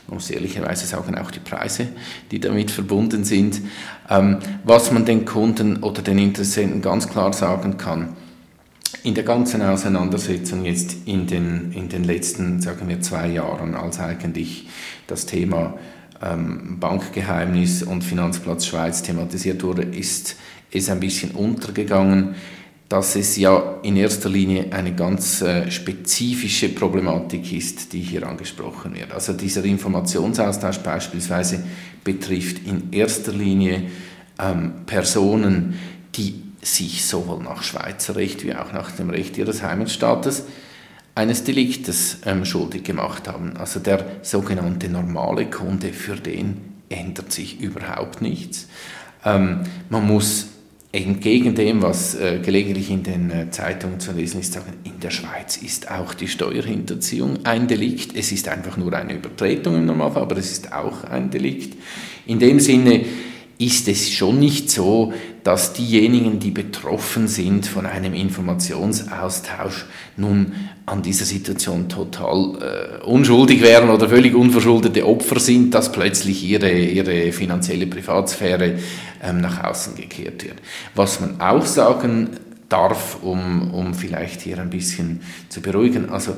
Man 0.09 0.16
muss 0.16 0.30
ehrlicherweise 0.30 0.87
sagen, 0.87 1.18
auch 1.18 1.30
die 1.30 1.40
Preise, 1.40 1.88
die 2.30 2.40
damit 2.40 2.70
verbunden 2.70 3.24
sind. 3.24 3.61
Ähm, 4.09 4.38
was 4.64 4.92
man 4.92 5.04
den 5.04 5.24
Kunden 5.24 5.82
oder 5.82 6.00
den 6.00 6.18
Interessenten 6.18 6.80
ganz 6.80 7.09
klar 7.09 7.32
sagen 7.32 7.76
kann, 7.76 8.16
in 9.02 9.14
der 9.14 9.24
ganzen 9.24 9.62
Auseinandersetzung 9.62 10.64
jetzt 10.64 10.96
in 11.06 11.26
den, 11.26 11.72
in 11.72 11.88
den 11.88 12.04
letzten, 12.04 12.61
sagen 12.61 12.88
wir, 12.88 13.00
zwei 13.00 13.28
Jahren, 13.28 13.74
als 13.74 13.98
eigentlich 13.98 14.68
das 15.06 15.26
Thema 15.26 15.74
ähm, 16.22 16.79
Bankgeheimnis 16.81 17.83
und 17.83 18.02
Finanzplatz 18.02 18.66
Schweiz 18.66 19.02
thematisiert 19.02 19.62
wurde, 19.62 19.83
ist 19.83 20.37
es 20.70 20.88
ein 20.90 21.00
bisschen 21.00 21.33
untergegangen, 21.33 22.35
dass 22.88 23.16
es 23.16 23.37
ja 23.37 23.79
in 23.83 23.96
erster 23.96 24.29
Linie 24.29 24.72
eine 24.72 24.94
ganz 24.94 25.42
äh, 25.42 25.70
spezifische 25.70 26.68
Problematik 26.68 27.52
ist, 27.52 27.92
die 27.92 28.00
hier 28.00 28.26
angesprochen 28.26 28.94
wird. 28.94 29.12
Also 29.12 29.33
dieser 29.33 29.64
Informationsaustausch 29.64 30.79
beispielsweise 30.79 31.64
betrifft 32.05 32.64
in 32.64 32.92
erster 32.92 33.33
Linie 33.33 33.83
ähm, 34.38 34.72
Personen, 34.87 35.74
die 36.14 36.42
sich 36.62 37.05
sowohl 37.05 37.42
nach 37.42 37.62
Schweizer 37.62 38.16
Recht 38.16 38.44
wie 38.44 38.55
auch 38.55 38.72
nach 38.72 38.92
dem 38.92 39.11
Recht 39.11 39.37
ihres 39.37 39.62
Heimatstaates 39.62 40.44
eines 41.16 41.44
Deliktes 41.44 42.18
ähm, 42.26 42.44
schuldig 42.44 42.85
gemacht 42.85 43.26
haben. 43.26 43.57
Also 43.57 43.81
der 43.81 44.05
sogenannte 44.22 44.88
normale 44.88 45.46
Kunde, 45.46 45.92
für 45.92 46.14
den 46.14 46.59
ändert 46.90 47.33
sich 47.33 47.61
überhaupt 47.61 48.20
nichts. 48.20 48.68
Ähm, 49.24 49.62
man 49.88 50.07
muss 50.07 50.48
entgegen 50.92 51.55
dem, 51.55 51.83
was 51.83 52.14
äh, 52.14 52.38
gelegentlich 52.42 52.90
in 52.90 53.02
den 53.02 53.31
äh, 53.31 53.50
Zeitungen 53.50 53.98
zu 53.98 54.12
lesen 54.12 54.40
ist, 54.40 54.52
sagen, 54.52 54.74
in 54.85 55.00
der 55.00 55.11
Schweiz 55.11 55.57
ist 55.57 55.90
auch 55.90 56.12
die 56.12 56.29
Steuerhinterziehung 56.29 57.44
ein 57.44 57.66
Delikt. 57.66 58.14
Es 58.14 58.31
ist 58.31 58.48
einfach 58.48 58.76
nur 58.76 58.92
eine 58.92 59.14
Übertretung 59.14 59.74
im 59.76 59.87
Normalfall, 59.87 60.22
aber 60.22 60.37
es 60.37 60.52
ist 60.52 60.72
auch 60.72 61.05
ein 61.05 61.31
Delikt. 61.31 61.76
In 62.26 62.38
dem 62.38 62.61
Sinne 62.61 63.07
ist 63.59 63.88
es 63.88 64.11
schon 64.11 64.38
nicht 64.38 64.70
so, 64.70 65.14
dass 65.46 65.72
diejenigen, 65.72 66.40
die 66.40 66.50
betroffen 66.50 67.28
sind 67.28 67.66
von 67.66 67.87
einem 67.87 68.14
Informationsaustausch, 68.14 69.85
nun 70.16 70.54
an 70.87 71.02
dieser 71.02 71.24
Situation 71.24 71.88
total 71.88 72.98
äh, 73.00 73.04
unschuldig 73.04 73.62
wären 73.62 73.90
oder 73.90 74.09
völlig 74.09 74.35
unverschuldete 74.35 75.06
Opfer 75.06 75.38
sind, 75.38 75.72
dass 75.72 75.92
plötzlich 75.92 76.42
ihre, 76.42 76.72
ihre 76.72 77.30
finanzielle 77.30 77.87
Privatsphäre 77.87 78.80
ähm, 79.22 79.40
nach 79.40 79.62
außen 79.62 79.94
gekehrt 79.94 80.42
wird. 80.42 80.56
Was 80.96 81.20
man 81.20 81.40
auch 81.40 81.64
sagen 81.64 82.30
darf, 82.68 83.18
um, 83.22 83.72
um 83.72 83.94
vielleicht 83.94 84.40
hier 84.40 84.59
ein 84.59 84.70
bisschen 84.70 85.20
zu 85.48 85.61
beruhigen, 85.61 86.11
also 86.11 86.35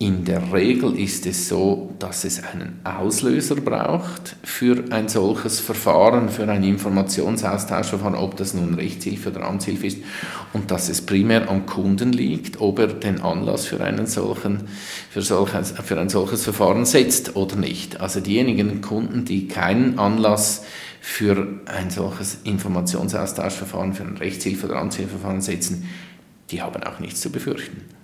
in 0.00 0.24
der 0.24 0.52
Regel 0.52 0.96
ist 0.96 1.26
es 1.26 1.48
so, 1.48 1.92
dass 1.98 2.24
es 2.24 2.40
einen 2.44 2.78
Auslöser 2.84 3.56
braucht 3.56 4.36
für 4.44 4.84
ein 4.90 5.08
solches 5.08 5.58
Verfahren, 5.58 6.28
für 6.28 6.48
ein 6.48 6.62
Informationsaustauschverfahren, 6.62 8.14
ob 8.14 8.36
das 8.36 8.54
nun 8.54 8.74
Rechtshilfe 8.74 9.30
oder 9.30 9.42
Amtshilfe 9.42 9.88
ist, 9.88 9.98
und 10.52 10.70
dass 10.70 10.88
es 10.88 11.02
primär 11.02 11.48
am 11.50 11.66
Kunden 11.66 12.12
liegt, 12.12 12.60
ob 12.60 12.78
er 12.78 12.86
den 12.86 13.20
Anlass 13.22 13.66
für, 13.66 13.82
einen 13.82 14.06
solchen, 14.06 14.68
für, 15.10 15.22
solches, 15.22 15.72
für 15.72 15.98
ein 15.98 16.08
solches 16.08 16.44
Verfahren 16.44 16.84
setzt 16.84 17.34
oder 17.34 17.56
nicht. 17.56 18.00
Also 18.00 18.20
diejenigen 18.20 18.80
Kunden, 18.80 19.24
die 19.24 19.48
keinen 19.48 19.98
Anlass 19.98 20.62
für 21.00 21.58
ein 21.66 21.90
solches 21.90 22.38
Informationsaustauschverfahren, 22.44 23.94
für 23.94 24.04
ein 24.04 24.16
Rechtshilfe- 24.16 24.66
oder 24.66 24.76
Amtshilfeverfahren 24.76 25.40
setzen, 25.40 25.88
die 26.52 26.62
haben 26.62 26.84
auch 26.84 27.00
nichts 27.00 27.20
zu 27.20 27.30
befürchten. 27.30 27.97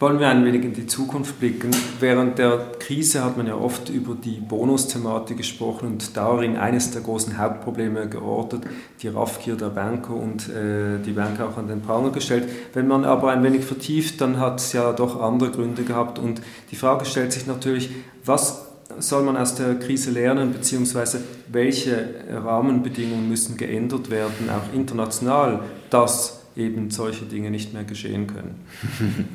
Wollen 0.00 0.18
wir 0.18 0.28
ein 0.28 0.46
wenig 0.46 0.64
in 0.64 0.72
die 0.72 0.86
Zukunft 0.86 1.38
blicken? 1.40 1.72
Während 2.00 2.38
der 2.38 2.72
Krise 2.78 3.22
hat 3.22 3.36
man 3.36 3.46
ja 3.46 3.54
oft 3.54 3.90
über 3.90 4.14
die 4.14 4.40
Bonusthematik 4.40 5.36
gesprochen 5.36 5.88
und 5.88 6.16
darin 6.16 6.56
eines 6.56 6.90
der 6.90 7.02
großen 7.02 7.36
Hauptprobleme 7.36 8.08
geortet, 8.08 8.62
die 9.02 9.08
Raffgier 9.08 9.56
der 9.56 9.66
Banker 9.66 10.14
und 10.14 10.48
äh, 10.48 10.98
die 11.04 11.12
Banker 11.12 11.50
auch 11.50 11.58
an 11.58 11.68
den 11.68 11.82
Pranger 11.82 12.12
gestellt. 12.12 12.48
Wenn 12.72 12.88
man 12.88 13.04
aber 13.04 13.30
ein 13.30 13.42
wenig 13.42 13.62
vertieft, 13.66 14.22
dann 14.22 14.40
hat 14.40 14.60
es 14.60 14.72
ja 14.72 14.94
doch 14.94 15.20
andere 15.20 15.50
Gründe 15.50 15.82
gehabt 15.82 16.18
und 16.18 16.40
die 16.70 16.76
Frage 16.76 17.04
stellt 17.04 17.34
sich 17.34 17.46
natürlich, 17.46 17.90
was 18.24 18.68
soll 18.98 19.22
man 19.22 19.36
aus 19.36 19.54
der 19.54 19.74
Krise 19.74 20.12
lernen, 20.12 20.54
beziehungsweise 20.54 21.22
welche 21.48 22.24
Rahmenbedingungen 22.42 23.28
müssen 23.28 23.58
geändert 23.58 24.08
werden, 24.08 24.48
auch 24.48 24.74
international, 24.74 25.60
dass 25.90 26.39
eben 26.60 26.90
solche 26.90 27.24
Dinge 27.24 27.50
nicht 27.50 27.72
mehr 27.72 27.84
geschehen 27.84 28.26
können. 28.26 28.54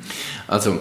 Also, 0.48 0.78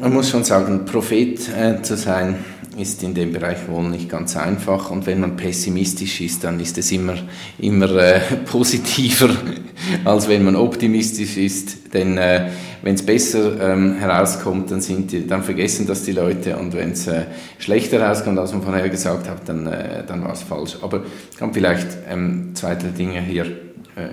man 0.00 0.12
muss 0.12 0.30
schon 0.30 0.44
sagen, 0.44 0.84
Prophet 0.84 1.48
äh, 1.48 1.82
zu 1.82 1.96
sein 1.96 2.36
ist 2.76 3.02
in 3.02 3.14
dem 3.14 3.32
Bereich 3.32 3.68
wohl 3.68 3.88
nicht 3.88 4.08
ganz 4.08 4.36
einfach 4.36 4.90
und 4.90 5.06
wenn 5.06 5.20
man 5.20 5.36
pessimistisch 5.36 6.20
ist, 6.20 6.44
dann 6.44 6.60
ist 6.60 6.78
es 6.78 6.92
immer, 6.92 7.16
immer 7.58 7.90
äh, 7.96 8.20
positiver, 8.44 9.30
als 10.04 10.28
wenn 10.28 10.44
man 10.44 10.54
optimistisch 10.54 11.36
ist, 11.36 11.92
denn 11.92 12.16
äh, 12.16 12.50
wenn 12.82 12.94
es 12.94 13.04
besser 13.04 13.72
ähm, 13.72 13.96
herauskommt, 13.96 14.70
dann, 14.70 14.80
sind 14.80 15.10
die, 15.10 15.26
dann 15.26 15.42
vergessen 15.42 15.86
das 15.86 16.04
die 16.04 16.12
Leute 16.12 16.56
und 16.56 16.74
wenn 16.74 16.92
es 16.92 17.08
äh, 17.08 17.24
schlechter 17.58 17.98
herauskommt, 17.98 18.38
als 18.38 18.52
man 18.52 18.62
vorher 18.62 18.88
gesagt 18.88 19.28
hat, 19.28 19.48
dann, 19.48 19.66
äh, 19.66 20.04
dann 20.06 20.22
war 20.22 20.32
es 20.32 20.42
falsch. 20.42 20.76
Aber 20.80 21.02
ich 21.30 21.36
kann 21.36 21.52
vielleicht 21.52 21.88
ähm, 22.08 22.50
zwei, 22.54 22.76
drei 22.76 22.88
Dinge 22.88 23.20
hier 23.20 23.46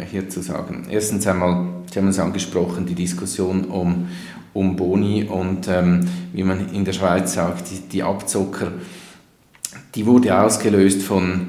hier 0.10 0.30
zu 0.30 0.42
sagen. 0.42 0.88
Erstens 0.90 1.28
einmal, 1.28 1.68
Sie 1.92 2.00
haben 2.00 2.08
es 2.08 2.20
angesprochen, 2.20 2.86
die 2.86 2.96
Diskussion 2.96 3.66
um, 3.66 4.10
um 4.54 4.76
Boni 4.76 5.24
und 5.24 5.68
ähm, 5.68 6.08
wie 6.34 6.44
man 6.44 6.74
in 6.74 6.86
der 6.86 6.94
Schweiz 6.94 7.34
sagt, 7.34 7.72
die, 7.72 7.80
die 7.90 8.04
Abzocker, 8.04 8.72
die 9.94 10.06
wurde 10.06 10.38
ausgelöst 10.38 11.02
von 11.02 11.48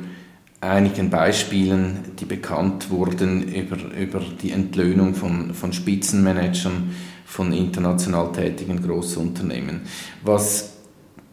einigen 0.61 1.11
Beispielen, 1.11 1.99
die 2.19 2.25
bekannt 2.25 2.91
wurden 2.91 3.43
über, 3.43 3.77
über 3.95 4.21
die 4.43 4.53
Entlöhnung 4.53 5.15
von, 5.15 5.55
von 5.55 5.73
Spitzenmanagern 5.73 6.91
von 7.25 7.53
international 7.53 8.33
tätigen 8.33 8.83
Großunternehmen. 8.83 9.83
Was 10.23 10.73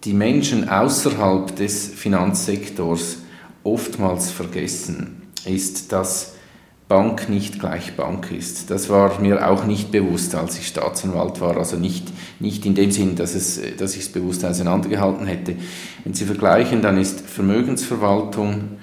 die 0.04 0.14
Menschen 0.14 0.68
außerhalb 0.68 1.56
des 1.56 1.88
Finanzsektors 1.88 3.20
oftmals 3.64 4.32
vergessen, 4.32 5.22
ist, 5.46 5.92
dass 5.92 6.33
Bank 6.94 7.28
nicht 7.28 7.60
gleich 7.60 7.96
Bank 7.96 8.32
ist. 8.32 8.70
Das 8.70 8.88
war 8.88 9.20
mir 9.20 9.50
auch 9.50 9.66
nicht 9.66 9.92
bewusst, 9.92 10.36
als 10.36 10.60
ich 10.60 10.68
Staatsanwalt 10.68 11.42
war. 11.42 11.58
Also 11.58 11.76
nicht, 11.76 12.06
nicht 12.40 12.68
in 12.68 12.76
dem 12.76 12.92
Sinn, 12.92 13.16
dass, 13.16 13.34
es, 13.34 13.60
dass 13.80 13.96
ich 13.96 14.04
es 14.04 14.10
bewusst 14.10 14.46
auseinandergehalten 14.46 15.26
hätte. 15.26 15.56
Wenn 16.04 16.14
Sie 16.14 16.26
vergleichen, 16.26 16.84
dann 16.84 17.00
ist 17.00 17.22
Vermögensverwaltung 17.22 18.78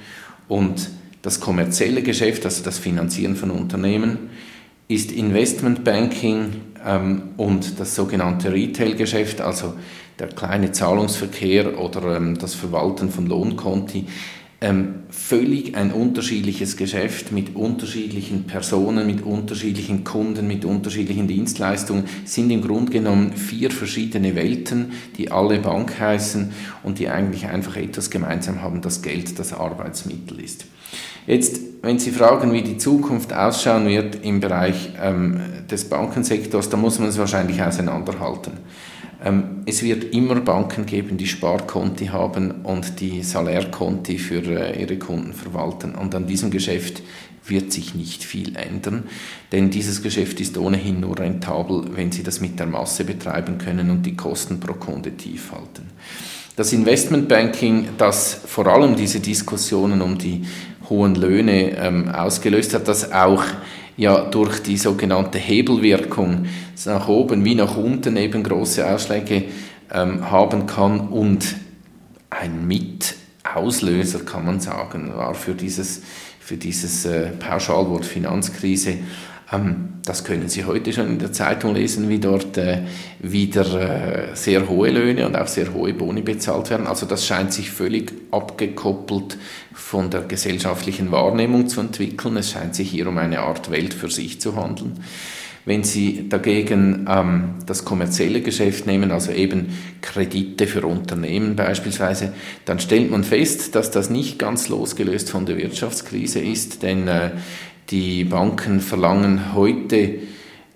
und 0.48 0.90
das 1.22 1.38
kommerzielle 1.38 2.02
Geschäft, 2.02 2.44
also 2.44 2.64
das 2.64 2.78
Finanzieren 2.78 3.36
von 3.36 3.52
Unternehmen, 3.52 4.30
ist 4.88 5.12
Investmentbanking 5.12 6.48
ähm, 6.84 7.22
und 7.36 7.78
das 7.78 7.94
sogenannte 7.94 8.52
Retail-Geschäft, 8.52 9.40
also 9.40 9.74
der 10.18 10.30
kleine 10.30 10.72
Zahlungsverkehr 10.72 11.78
oder 11.78 12.16
ähm, 12.16 12.36
das 12.36 12.54
Verwalten 12.56 13.08
von 13.08 13.28
Lohnkonti, 13.28 14.06
ähm, 14.62 15.04
völlig 15.08 15.74
ein 15.74 15.90
unterschiedliches 15.90 16.76
Geschäft 16.76 17.32
mit 17.32 17.56
unterschiedlichen 17.56 18.44
Personen, 18.44 19.06
mit 19.06 19.22
unterschiedlichen 19.22 20.04
Kunden, 20.04 20.46
mit 20.46 20.66
unterschiedlichen 20.66 21.26
Dienstleistungen, 21.26 22.04
sind 22.26 22.50
im 22.50 22.60
Grunde 22.60 22.92
genommen 22.92 23.32
vier 23.32 23.70
verschiedene 23.70 24.34
Welten, 24.34 24.92
die 25.16 25.30
alle 25.30 25.60
Bank 25.60 25.98
heißen 25.98 26.52
und 26.82 26.98
die 26.98 27.08
eigentlich 27.08 27.46
einfach 27.46 27.76
etwas 27.76 28.10
gemeinsam 28.10 28.60
haben, 28.60 28.82
das 28.82 29.00
Geld 29.00 29.38
das 29.38 29.54
Arbeitsmittel 29.54 30.40
ist. 30.40 30.66
Jetzt, 31.26 31.60
wenn 31.82 31.98
Sie 31.98 32.10
fragen, 32.10 32.52
wie 32.52 32.62
die 32.62 32.76
Zukunft 32.76 33.32
ausschauen 33.32 33.86
wird 33.86 34.24
im 34.24 34.40
Bereich 34.40 34.90
ähm, 35.00 35.40
des 35.70 35.88
Bankensektors, 35.88 36.68
dann 36.68 36.80
muss 36.80 36.98
man 36.98 37.08
es 37.08 37.18
wahrscheinlich 37.18 37.62
auseinanderhalten. 37.62 38.52
Ähm, 39.22 39.62
es 39.66 39.82
wird 39.82 40.14
immer 40.14 40.36
Banken 40.40 40.86
geben, 40.86 41.16
die 41.16 41.26
Sparkonti 41.26 42.06
haben 42.06 42.62
und 42.62 43.00
die 43.00 43.22
Salärkonti 43.22 44.18
für 44.18 44.42
äh, 44.42 44.80
ihre 44.80 44.98
Kunden 44.98 45.32
verwalten. 45.32 45.94
Und 45.94 46.14
an 46.14 46.26
diesem 46.26 46.50
Geschäft 46.50 47.02
wird 47.46 47.72
sich 47.72 47.94
nicht 47.94 48.24
viel 48.24 48.56
ändern, 48.56 49.04
denn 49.52 49.70
dieses 49.70 50.02
Geschäft 50.02 50.40
ist 50.40 50.56
ohnehin 50.56 51.00
nur 51.00 51.18
rentabel, 51.18 51.84
wenn 51.94 52.12
Sie 52.12 52.22
das 52.22 52.40
mit 52.40 52.58
der 52.58 52.66
Masse 52.66 53.04
betreiben 53.04 53.58
können 53.58 53.90
und 53.90 54.04
die 54.04 54.16
Kosten 54.16 54.60
pro 54.60 54.74
Kunde 54.74 55.16
tief 55.16 55.52
halten. 55.52 55.88
Das 56.56 56.72
Investmentbanking, 56.72 57.90
das 57.96 58.34
vor 58.46 58.66
allem 58.66 58.96
diese 58.96 59.20
Diskussionen 59.20 60.02
um 60.02 60.18
die 60.18 60.42
hohen 60.88 61.14
Löhne 61.14 61.76
ähm, 61.76 62.08
ausgelöst 62.08 62.74
hat, 62.74 62.88
das 62.88 63.12
auch 63.12 63.44
ja 64.00 64.22
durch 64.22 64.62
die 64.62 64.78
sogenannte 64.78 65.38
Hebelwirkung 65.38 66.46
nach 66.86 67.08
oben 67.08 67.44
wie 67.44 67.54
nach 67.54 67.76
unten 67.76 68.16
eben 68.16 68.42
große 68.42 68.90
Ausschläge 68.90 69.44
ähm, 69.92 70.30
haben 70.30 70.66
kann 70.66 71.00
und 71.08 71.56
ein 72.30 72.66
Mitauslöser, 72.66 74.20
kann 74.20 74.46
man 74.46 74.58
sagen, 74.58 75.14
war 75.14 75.34
für 75.34 75.52
dieses, 75.52 76.00
für 76.40 76.56
dieses 76.56 77.04
äh, 77.04 77.28
Pauschalwort 77.32 78.06
Finanzkrise. 78.06 78.94
Ähm, 79.52 79.94
das 80.04 80.24
können 80.24 80.48
Sie 80.48 80.64
heute 80.64 80.92
schon 80.92 81.08
in 81.08 81.18
der 81.18 81.32
Zeitung 81.32 81.74
lesen, 81.74 82.08
wie 82.08 82.18
dort 82.18 82.56
äh, 82.56 82.82
wieder 83.18 84.32
äh, 84.32 84.36
sehr 84.36 84.68
hohe 84.68 84.90
Löhne 84.90 85.26
und 85.26 85.36
auch 85.36 85.46
sehr 85.46 85.72
hohe 85.74 85.92
Boni 85.92 86.22
bezahlt 86.22 86.70
werden. 86.70 86.86
Also 86.86 87.06
das 87.06 87.26
scheint 87.26 87.52
sich 87.52 87.70
völlig 87.70 88.12
abgekoppelt 88.30 89.36
von 89.72 90.10
der 90.10 90.22
gesellschaftlichen 90.22 91.12
Wahrnehmung 91.12 91.68
zu 91.68 91.80
entwickeln. 91.80 92.36
Es 92.36 92.52
scheint 92.52 92.74
sich 92.74 92.90
hier 92.90 93.08
um 93.08 93.18
eine 93.18 93.40
Art 93.40 93.70
Welt 93.70 93.94
für 93.94 94.10
sich 94.10 94.40
zu 94.40 94.56
handeln. 94.56 95.00
Wenn 95.66 95.84
Sie 95.84 96.26
dagegen 96.28 97.06
ähm, 97.08 97.56
das 97.66 97.84
kommerzielle 97.84 98.40
Geschäft 98.40 98.86
nehmen, 98.86 99.10
also 99.10 99.30
eben 99.30 99.76
Kredite 100.00 100.66
für 100.66 100.86
Unternehmen 100.86 101.54
beispielsweise, 101.54 102.32
dann 102.64 102.80
stellt 102.80 103.10
man 103.10 103.24
fest, 103.24 103.74
dass 103.74 103.90
das 103.90 104.08
nicht 104.08 104.38
ganz 104.38 104.70
losgelöst 104.70 105.30
von 105.30 105.44
der 105.44 105.58
Wirtschaftskrise 105.58 106.40
ist, 106.40 106.82
denn 106.82 107.06
äh, 107.08 107.32
die 107.90 108.24
Banken 108.24 108.80
verlangen 108.80 109.54
heute 109.54 110.20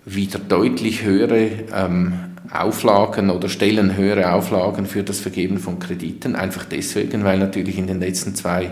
wieder 0.04 0.38
deutlich 0.38 1.02
höhere 1.02 1.50
ähm, 1.72 2.12
Auflagen 2.52 3.30
oder 3.30 3.48
stellen 3.48 3.96
höhere 3.96 4.32
Auflagen 4.32 4.86
für 4.86 5.02
das 5.02 5.20
Vergeben 5.20 5.58
von 5.58 5.78
Krediten, 5.78 6.36
einfach 6.36 6.64
deswegen, 6.64 7.24
weil 7.24 7.38
natürlich 7.38 7.78
in 7.78 7.86
den 7.86 8.00
letzten 8.00 8.34
zwei 8.34 8.70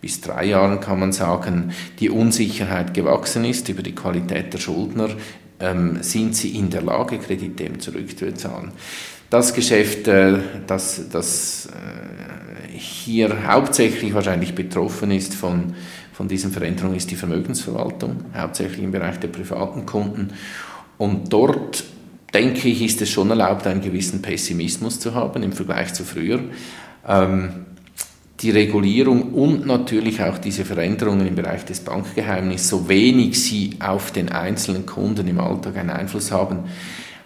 bis 0.00 0.20
drei 0.20 0.46
Jahren 0.46 0.80
kann 0.80 1.00
man 1.00 1.12
sagen, 1.12 1.72
die 1.98 2.10
Unsicherheit 2.10 2.92
gewachsen 2.92 3.44
ist 3.44 3.68
über 3.68 3.82
die 3.82 3.94
Qualität 3.94 4.52
der 4.52 4.58
Schuldner, 4.58 5.08
ähm, 5.58 5.98
sind 6.02 6.36
sie 6.36 6.56
in 6.56 6.70
der 6.70 6.82
Lage, 6.82 7.18
Kredite 7.18 7.78
zurückzuzahlen. 7.78 8.72
Das 9.30 9.54
Geschäft, 9.54 10.06
äh, 10.06 10.34
das, 10.66 11.08
das 11.10 11.66
äh, 11.66 12.78
hier 12.78 13.46
hauptsächlich 13.46 14.12
wahrscheinlich 14.14 14.54
betroffen 14.54 15.10
ist 15.10 15.34
von, 15.34 15.74
von 16.16 16.28
diesen 16.28 16.50
Veränderungen, 16.50 16.96
ist 16.96 17.10
die 17.10 17.14
Vermögensverwaltung, 17.14 18.24
hauptsächlich 18.34 18.82
im 18.82 18.90
Bereich 18.90 19.20
der 19.20 19.28
privaten 19.28 19.84
Kunden. 19.84 20.30
Und 20.96 21.30
dort 21.30 21.84
denke 22.32 22.68
ich, 22.68 22.80
ist 22.80 23.02
es 23.02 23.10
schon 23.10 23.28
erlaubt, 23.28 23.66
einen 23.66 23.82
gewissen 23.82 24.22
Pessimismus 24.22 24.98
zu 24.98 25.14
haben 25.14 25.42
im 25.42 25.52
Vergleich 25.52 25.92
zu 25.92 26.04
früher. 26.04 26.40
Ähm, 27.06 27.66
die 28.40 28.50
Regulierung 28.50 29.34
und 29.34 29.66
natürlich 29.66 30.22
auch 30.22 30.38
diese 30.38 30.64
Veränderungen 30.64 31.26
im 31.26 31.34
Bereich 31.34 31.66
des 31.66 31.80
Bankgeheimnisses, 31.80 32.70
so 32.70 32.88
wenig 32.88 33.38
sie 33.42 33.76
auf 33.80 34.10
den 34.10 34.30
einzelnen 34.30 34.86
Kunden 34.86 35.28
im 35.28 35.38
Alltag 35.38 35.76
einen 35.76 35.90
Einfluss 35.90 36.32
haben, 36.32 36.60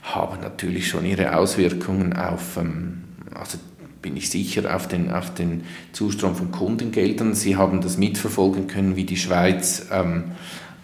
haben 0.03 0.40
natürlich 0.40 0.88
schon 0.88 1.07
ihre 1.07 1.37
Auswirkungen 1.37 2.12
auf, 2.14 2.57
ähm, 2.57 3.05
also 3.35 3.57
bin 4.02 4.16
ich 4.16 4.30
sicher, 4.30 4.74
auf 4.74 4.88
den, 4.88 5.10
auf 5.10 5.34
den 5.34 5.64
Zustrom 5.92 6.34
von 6.34 6.50
Kundengeldern. 6.50 7.34
Sie 7.34 7.56
haben 7.56 7.80
das 7.80 7.98
mitverfolgen 7.98 8.66
können, 8.66 8.96
wie 8.96 9.04
die 9.04 9.16
Schweiz 9.16 9.86
ähm, 9.92 10.32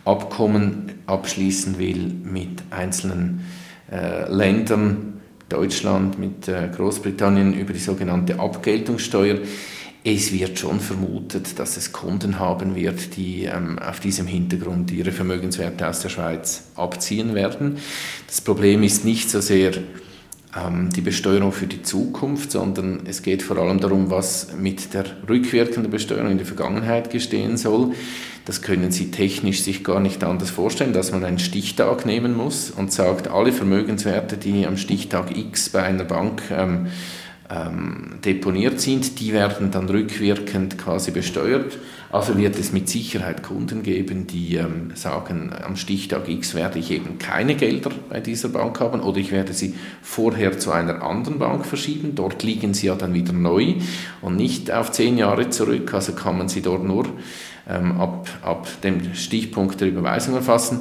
Abkommen 0.05 0.93
abschließen 1.07 1.79
will 1.79 2.13
mit 2.25 2.63
einzelnen 2.71 3.41
äh, 3.91 4.31
Ländern, 4.31 5.21
Deutschland, 5.49 6.19
mit 6.19 6.47
äh, 6.49 6.69
Großbritannien 6.75 7.55
über 7.55 7.73
die 7.73 7.81
sogenannte 7.81 8.39
Abgeltungssteuer 8.39 9.39
es 10.09 10.33
wird 10.33 10.57
schon 10.57 10.79
vermutet, 10.79 11.59
dass 11.59 11.77
es 11.77 11.91
Kunden 11.91 12.39
haben 12.39 12.77
wird, 12.77 13.17
die 13.17 13.47
ähm, 13.47 13.77
auf 13.81 13.99
diesem 13.99 14.29
Hintergrund 14.29 14.93
ihre 14.93 15.11
Vermögenswerte 15.11 15.89
aus 15.89 15.99
der 15.99 16.11
Schweiz 16.11 16.69
abziehen 16.77 17.35
werden. 17.35 17.79
Das 18.29 18.41
Problem 18.41 18.85
ist 18.85 19.05
nicht 19.05 19.29
so 19.29 19.41
sehr 19.41 19.73
die 20.95 21.03
Besteuerung 21.03 21.53
für 21.53 21.67
die 21.67 21.83
Zukunft, 21.83 22.51
sondern 22.51 23.01
es 23.05 23.23
geht 23.23 23.43
vor 23.43 23.59
allem 23.59 23.79
darum, 23.79 24.11
was 24.11 24.55
mit 24.59 24.95
der 24.95 25.05
rückwirkenden 25.29 25.91
Besteuerung 25.91 26.31
in 26.31 26.39
der 26.39 26.47
Vergangenheit 26.47 27.11
gestehen 27.11 27.59
soll. 27.59 27.93
Das 28.47 28.63
können 28.63 28.93
Sie 28.93 29.11
technisch 29.11 29.63
sich 29.63 29.85
gar 29.85 30.01
nicht 30.01 30.23
anders 30.25 30.51
vorstellen, 30.51 30.93
dass 30.93 31.11
man 31.11 31.25
einen 31.25 31.41
Stichtag 31.41 32.07
nehmen 32.07 32.35
muss 32.35 32.71
und 32.71 32.93
sagt, 32.93 33.29
alle 33.29 33.53
Vermögenswerte, 33.53 34.37
die 34.37 34.67
am 34.67 34.77
Stichtag 34.77 35.37
X 35.37 35.69
bei 35.69 35.83
einer 35.83 36.05
Bank 36.05 36.43
ähm, 36.51 36.87
ähm, 37.51 38.19
deponiert 38.25 38.81
sind, 38.81 39.21
die 39.21 39.33
werden 39.33 39.73
dann 39.73 39.89
rückwirkend 39.89 40.79
quasi 40.79 41.11
besteuert. 41.11 41.77
Also 42.11 42.39
wird 42.39 42.59
es 42.59 42.73
mit 42.73 42.89
Sicherheit 42.89 43.43
Kunden 43.43 43.83
geben, 43.83 44.27
die 44.27 44.57
ähm, 44.57 44.93
sagen, 44.95 45.53
am 45.65 45.77
Stichtag 45.77 46.29
X 46.29 46.55
werde 46.55 46.79
ich 46.79 46.91
eben 46.91 47.19
keine 47.19 47.57
Gelder 47.57 47.91
bei 48.09 48.21
dieser 48.21 48.49
Bank 48.49 48.79
haben 48.81 49.01
oder 49.01 49.19
ich 49.19 49.33
werde 49.33 49.53
sie 49.53 49.75
vorher 50.03 50.59
zu 50.59 50.71
einer 50.71 51.03
anderen 51.03 51.39
Bank 51.39 51.67
verschieben. 51.67 52.15
Dort 52.15 52.43
liegen 52.43 52.75
sie 52.75 52.87
ja 52.87 52.95
dann 52.95 53.13
wieder 53.15 53.33
neu 53.33 53.75
und 54.23 54.37
nicht 54.37 54.71
auf 54.71 54.93
zehn 54.93 55.19
Jahre 55.19 55.51
zurück. 55.51 55.93
Also 55.95 56.13
kann 56.13 56.39
man 56.39 56.49
sie 56.49 56.63
dort 56.63 56.85
nur 56.85 57.07
ähm, 57.69 58.01
ab, 58.01 58.29
ab 58.43 58.69
dem 58.83 59.15
Stichpunkt 59.15 59.81
der 59.81 59.89
Überweisung 59.89 60.35
erfassen. 60.35 60.81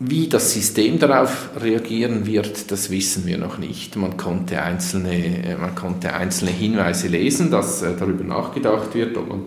Wie 0.00 0.28
das 0.28 0.52
System 0.52 1.00
darauf 1.00 1.50
reagieren 1.60 2.24
wird, 2.24 2.70
das 2.70 2.88
wissen 2.88 3.26
wir 3.26 3.36
noch 3.36 3.58
nicht. 3.58 3.96
Man 3.96 4.16
konnte 4.16 4.62
einzelne, 4.62 5.44
äh, 5.44 5.56
man 5.56 5.74
konnte 5.74 6.14
einzelne 6.14 6.52
Hinweise 6.52 7.08
lesen, 7.08 7.50
dass 7.50 7.82
äh, 7.82 7.96
darüber 7.98 8.22
nachgedacht 8.22 8.94
wird, 8.94 9.16
ob, 9.16 9.28
man, 9.28 9.40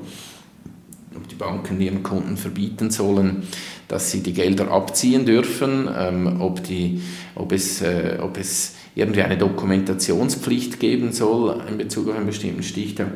die 1.32 1.36
Banken 1.36 1.80
ihren 1.82 2.04
Kunden 2.04 2.38
verbieten 2.38 2.92
sollen, 2.92 3.44
dass 3.88 4.12
sie 4.12 4.22
die 4.22 4.34
Gelder 4.34 4.70
abziehen 4.72 5.26
dürfen, 5.26 5.90
ähm, 5.98 6.42
ob, 6.42 6.64
die, 6.64 7.02
ob, 7.36 7.52
es, 7.52 7.82
äh, 7.82 8.18
ob 8.22 8.38
es 8.38 8.76
irgendwie 8.96 9.24
eine 9.24 9.38
Dokumentationspflicht 9.38 10.80
geben 10.80 11.12
soll 11.12 11.62
in 11.70 11.78
Bezug 11.78 12.10
auf 12.10 12.16
einen 12.16 12.28
bestimmten 12.28 12.64
Stichtag. 12.64 13.08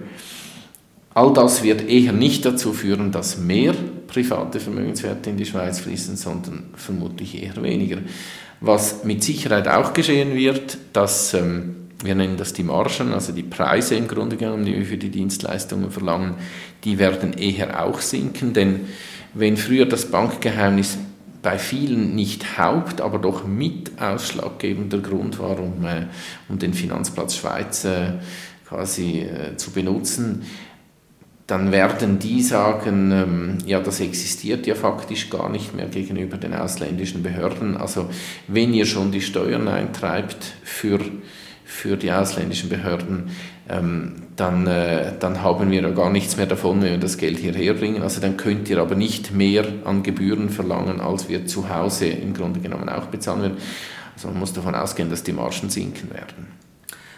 All 1.13 1.32
das 1.32 1.63
wird 1.63 1.88
eher 1.88 2.12
nicht 2.12 2.45
dazu 2.45 2.73
führen, 2.73 3.12
dass 3.12 3.38
mehr 3.38 3.73
private 4.08 4.60
Vermögenswerte 4.60 5.30
in 5.30 5.38
die 5.38 5.45
Schweiz 5.45 5.80
fließen, 5.80 6.17
sondern 6.17 6.65
vermutlich 6.75 7.41
eher 7.41 7.62
weniger. 7.63 7.99
Was 8.60 9.06
mit 9.06 9.23
Sicherheit 9.23 9.67
auch 9.67 9.93
geschehen 9.93 10.36
wird, 10.36 10.78
dass 10.91 11.34
ähm, 11.34 11.75
wir 12.04 12.15
nennen 12.15 12.38
das 12.38 12.54
die 12.54 12.63
Margen, 12.63 13.13
also 13.13 13.32
die 13.32 13.43
Preise 13.43 13.95
im 13.95 14.08
Grunde 14.08 14.38
genommen, 14.38 14.65
die 14.65 14.75
wir 14.75 14.86
für 14.86 14.97
die 14.97 15.10
Dienstleistungen 15.10 15.91
verlangen, 15.91 16.36
die 16.86 17.00
werden 17.00 17.34
eher 17.34 17.84
auch 17.84 18.00
sinken, 18.00 18.54
denn 18.54 18.82
wenn 19.34 19.58
früher 19.58 19.86
das 19.86 20.06
Bankgeheimnis 20.06 20.98
bei 21.41 21.60
vielen 21.60 22.15
nicht 22.15 22.58
Haupt, 22.58 23.02
aber 23.02 23.19
doch 23.19 23.45
mit 23.45 24.02
ausschlaggebender 24.02 25.00
Grund 25.00 25.38
war, 25.38 25.60
um, 25.60 25.86
äh, 25.86 26.08
um 26.50 26.58
den 26.58 26.74
Finanzplatz 26.74 27.36
Schweiz 27.36 27.86
äh, 27.86 28.13
quasi 28.67 29.19
äh, 29.19 29.56
zu 29.56 29.71
benutzen, 29.71 30.43
dann 31.45 31.71
werden 31.71 32.17
die 32.17 32.41
sagen, 32.41 33.12
ähm, 33.12 33.58
ja, 33.67 33.80
das 33.80 34.00
existiert 34.00 34.65
ja 34.65 34.74
faktisch 34.74 35.30
gar 35.30 35.50
nicht 35.50 35.76
mehr 35.76 35.86
gegenüber 35.86 36.38
den 36.38 36.56
ausländischen 36.56 37.21
Behörden. 37.21 37.78
Also 37.78 38.10
wenn 38.48 38.74
ihr 38.74 38.88
schon 38.88 39.12
die 39.12 39.21
Steuern 39.21 39.67
eintreibt 39.67 40.43
für, 40.63 41.00
für 41.65 41.97
die 41.97 42.12
ausländischen 42.12 42.69
Behörden, 42.69 43.32
ähm, 43.67 44.23
dann, 44.36 44.67
äh, 44.67 45.13
dann 45.19 45.41
haben 45.41 45.71
wir 45.71 45.82
ja 45.82 45.89
gar 45.89 46.12
nichts 46.12 46.38
mehr 46.38 46.45
davon, 46.45 46.82
wenn 46.82 46.91
wir 46.91 46.97
das 46.99 47.17
Geld 47.17 47.39
hierher 47.39 47.73
bringen. 47.73 48.04
Also 48.04 48.21
dann 48.21 48.38
könnt 48.38 48.69
ihr 48.69 48.80
aber 48.80 48.95
nicht 48.95 49.34
mehr 49.34 49.65
an 49.84 50.04
Gebühren 50.04 50.49
verlangen, 50.49 51.01
als 51.01 51.28
wir 51.28 51.47
zu 51.47 51.69
Hause 51.69 52.08
im 52.08 52.34
Grunde 52.34 52.60
genommen 52.60 52.88
auch 52.88 53.08
bezahlen 53.08 53.41
werden. 53.41 53.58
Also 54.13 54.28
man 54.30 54.39
muss 54.39 54.54
davon 54.54 54.75
ausgehen, 54.75 55.10
dass 55.10 55.23
die 55.23 55.34
Margen 55.34 55.69
sinken 55.69 56.12
werden. 56.12 56.47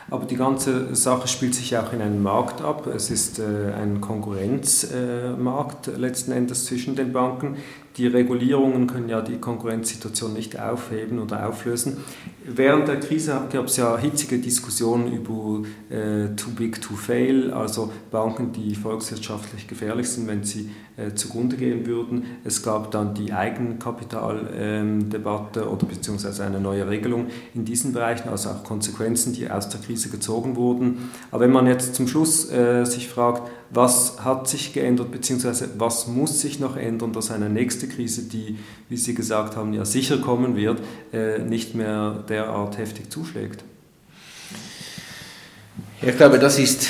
Aber 0.09 0.25
die 0.25 0.37
ganze 0.37 0.95
Sache 0.95 1.27
spielt 1.27 1.53
sich 1.53 1.77
auch 1.77 1.91
in 1.91 2.01
einem 2.01 2.23
Markt 2.23 2.61
ab. 2.61 2.87
Es 2.87 3.11
ist 3.11 3.39
äh, 3.39 3.73
ein 3.73 3.99
Konkurrenzmarkt 3.99 5.89
äh, 5.89 5.91
letzten 5.91 6.31
Endes 6.31 6.65
zwischen 6.65 6.95
den 6.95 7.11
Banken. 7.11 7.57
Die 7.97 8.05
Regulierungen 8.05 8.85
können 8.85 9.09
ja 9.09 9.21
die 9.21 9.37
Konkurrenzsituation 9.37 10.33
nicht 10.33 10.59
aufheben 10.59 11.17
oder 11.17 11.49
auflösen. 11.49 11.97
Während 12.45 12.87
der 12.87 12.99
Krise 12.99 13.41
gab 13.51 13.65
es 13.65 13.77
ja 13.77 13.97
hitzige 13.97 14.37
Diskussionen 14.37 15.11
über 15.11 15.63
äh, 15.89 16.35
too 16.35 16.51
big 16.51 16.79
to 16.79 16.93
fail, 16.95 17.51
also 17.51 17.91
Banken, 18.11 18.51
die 18.51 18.75
volkswirtschaftlich 18.75 19.67
gefährlich 19.67 20.09
sind, 20.09 20.27
wenn 20.27 20.43
sie 20.43 20.69
äh, 20.95 21.15
zugrunde 21.15 21.57
gehen 21.57 21.87
würden. 21.87 22.25
Es 22.43 22.61
gab 22.61 22.91
dann 22.91 23.15
die 23.15 23.33
Eigenkapitaldebatte 23.33 25.61
ähm, 25.61 25.67
oder 25.67 25.87
beziehungsweise 25.87 26.43
eine 26.43 26.59
neue 26.59 26.87
Regelung 26.87 27.25
in 27.55 27.65
diesen 27.65 27.93
Bereichen, 27.93 28.29
also 28.29 28.49
auch 28.49 28.63
Konsequenzen, 28.63 29.33
die 29.33 29.49
aus 29.49 29.69
der 29.69 29.81
Krise 29.81 30.09
gezogen 30.09 30.55
wurden. 30.55 31.09
Aber 31.31 31.41
wenn 31.41 31.51
man 31.51 31.65
jetzt 31.65 31.95
zum 31.95 32.07
Schluss 32.07 32.51
äh, 32.51 32.85
sich 32.85 33.07
fragt, 33.07 33.49
was 33.69 34.23
hat 34.23 34.47
sich 34.47 34.73
geändert, 34.73 35.11
beziehungsweise 35.11 35.69
was 35.77 36.07
muss 36.07 36.41
sich 36.41 36.59
noch 36.59 36.77
ändern, 36.77 37.13
dass 37.13 37.31
eine 37.31 37.49
nächste 37.49 37.87
Krise, 37.87 38.23
die, 38.23 38.57
wie 38.89 38.97
Sie 38.97 39.13
gesagt 39.13 39.55
haben, 39.55 39.73
ja 39.73 39.85
sicher 39.85 40.17
kommen 40.19 40.55
wird, 40.55 40.81
äh, 41.11 41.39
nicht 41.39 41.75
mehr 41.75 42.23
derart 42.29 42.77
heftig 42.77 43.11
zuschlägt? 43.11 43.63
Ich 46.01 46.15
glaube, 46.15 46.39
das 46.39 46.59
ist, 46.59 46.89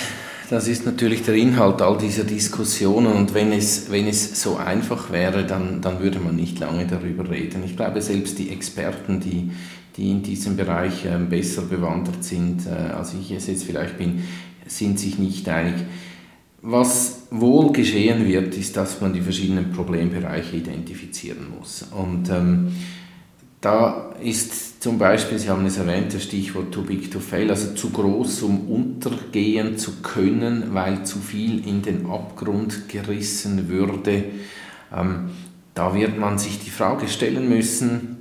das 0.49 0.67
ist 0.67 0.85
natürlich 0.85 1.23
der 1.23 1.35
Inhalt 1.35 1.81
all 1.81 1.97
dieser 1.97 2.23
Diskussionen 2.23 3.13
und 3.13 3.33
wenn 3.33 3.51
es, 3.51 3.89
wenn 3.89 4.07
es 4.07 4.41
so 4.41 4.57
einfach 4.57 5.11
wäre, 5.11 5.45
dann, 5.45 5.81
dann 5.81 5.99
würde 5.99 6.19
man 6.19 6.35
nicht 6.35 6.59
lange 6.59 6.85
darüber 6.85 7.29
reden. 7.29 7.63
Ich 7.63 7.75
glaube, 7.75 8.01
selbst 8.01 8.37
die 8.37 8.49
Experten, 8.49 9.19
die, 9.19 9.51
die 9.95 10.11
in 10.11 10.23
diesem 10.23 10.57
Bereich 10.57 11.05
äh, 11.05 11.17
besser 11.17 11.63
bewandert 11.63 12.23
sind, 12.23 12.67
äh, 12.67 12.93
als 12.93 13.13
ich 13.13 13.31
es 13.31 13.47
jetzt 13.47 13.63
vielleicht 13.63 13.97
bin, 13.97 14.23
sind 14.67 14.99
sich 14.99 15.17
nicht 15.17 15.47
einig. 15.49 15.75
Was 16.61 17.27
wohl 17.29 17.71
geschehen 17.71 18.25
wird, 18.27 18.55
ist, 18.57 18.75
dass 18.77 18.99
man 18.99 19.13
die 19.13 19.21
verschiedenen 19.21 19.71
Problembereiche 19.71 20.57
identifizieren 20.57 21.47
muss. 21.57 21.85
Und 21.91 22.29
ähm, 22.29 22.71
da 23.61 24.11
ist 24.21 24.81
zum 24.81 24.97
Beispiel, 24.97 25.37
Sie 25.37 25.49
haben 25.49 25.65
es 25.65 25.77
erwähnt, 25.77 26.13
das 26.13 26.23
Stichwort 26.23 26.71
too 26.71 26.81
big 26.81 27.11
to 27.11 27.19
fail, 27.19 27.49
also 27.49 27.73
zu 27.73 27.89
groß, 27.91 28.43
um 28.43 28.71
untergehen 28.71 29.77
zu 29.77 30.01
können, 30.01 30.73
weil 30.73 31.05
zu 31.05 31.19
viel 31.19 31.67
in 31.67 31.81
den 31.81 32.05
Abgrund 32.07 32.89
gerissen 32.89 33.67
würde. 33.67 34.25
Ähm, 34.95 35.29
da 35.73 35.93
wird 35.93 36.17
man 36.17 36.39
sich 36.39 36.59
die 36.59 36.71
Frage 36.71 37.07
stellen 37.07 37.49
müssen, 37.49 38.17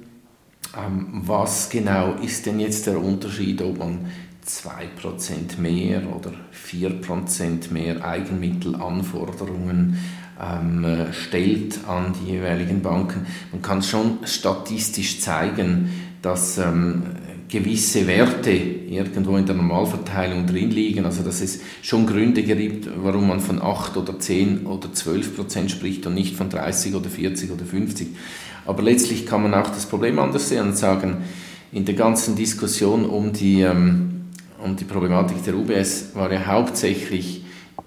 ähm, 0.77 1.23
was 1.25 1.71
genau 1.71 2.15
ist 2.23 2.47
denn 2.47 2.61
jetzt 2.61 2.87
der 2.87 3.03
Unterschied, 3.03 3.63
ob 3.63 3.79
man 3.79 4.07
2% 4.47 5.59
mehr 5.59 6.03
oder 6.15 6.33
4% 6.69 7.73
mehr 7.73 8.05
Eigenmittelanforderungen 8.05 9.99
ähm, 10.41 11.07
stellt 11.13 11.81
an 11.89 12.15
die 12.15 12.33
jeweiligen 12.33 12.83
Banken. 12.83 13.27
Man 13.53 13.63
kann 13.63 13.83
schon 13.83 14.19
statistisch 14.25 15.21
zeigen, 15.21 15.91
dass 16.23 16.59
ähm, 16.59 17.03
gewisse 17.49 18.07
Werte 18.07 18.51
irgendwo 18.51 19.37
in 19.37 19.47
der 19.47 19.55
Normalverteilung 19.55 20.47
drin 20.47 20.71
liegen, 20.71 21.05
also 21.05 21.23
dass 21.23 21.41
es 21.41 21.61
schon 21.83 22.07
Gründe 22.07 22.43
gibt, 22.43 22.89
warum 23.03 23.29
man 23.29 23.41
von 23.41 23.63
8 23.63 23.97
oder 23.97 24.19
10 24.19 24.67
oder 24.67 24.93
12 24.93 25.37
Prozent 25.37 25.71
spricht 25.71 26.07
und 26.07 26.15
nicht 26.15 26.37
von 26.37 26.51
30 26.51 26.95
oder 26.95 27.09
40 27.09 27.53
oder 27.53 27.65
50. 27.65 28.09
Aber 28.65 28.83
letztlich 28.83 29.27
kann 29.27 29.43
man 29.43 29.55
auch 29.55 29.69
das 29.69 29.87
Problem 29.87 30.19
anders 30.19 30.49
sehen 30.49 30.67
und 30.67 30.77
sagen, 30.77 31.19
in 31.73 31.85
der 31.85 31.95
ganzen 31.95 32.37
Diskussion 32.37 33.05
um 33.05 33.33
die, 33.33 33.61
ähm, 33.61 34.16
um 34.67 34.77
die 34.77 34.85
Problematik 34.85 35.45
der 35.45 35.55
UBS 35.55 36.11
war 36.15 36.31
ja 36.33 36.45
hauptsächlich 36.45 37.45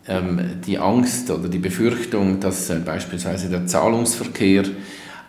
ähm, 0.08 0.62
die 0.66 0.80
Angst 0.80 1.30
oder 1.30 1.50
die 1.50 1.60
Befürchtung, 1.60 2.40
dass 2.40 2.70
äh, 2.70 2.80
beispielsweise 2.84 3.50
der 3.50 3.68
Zahlungsverkehr 3.68 4.64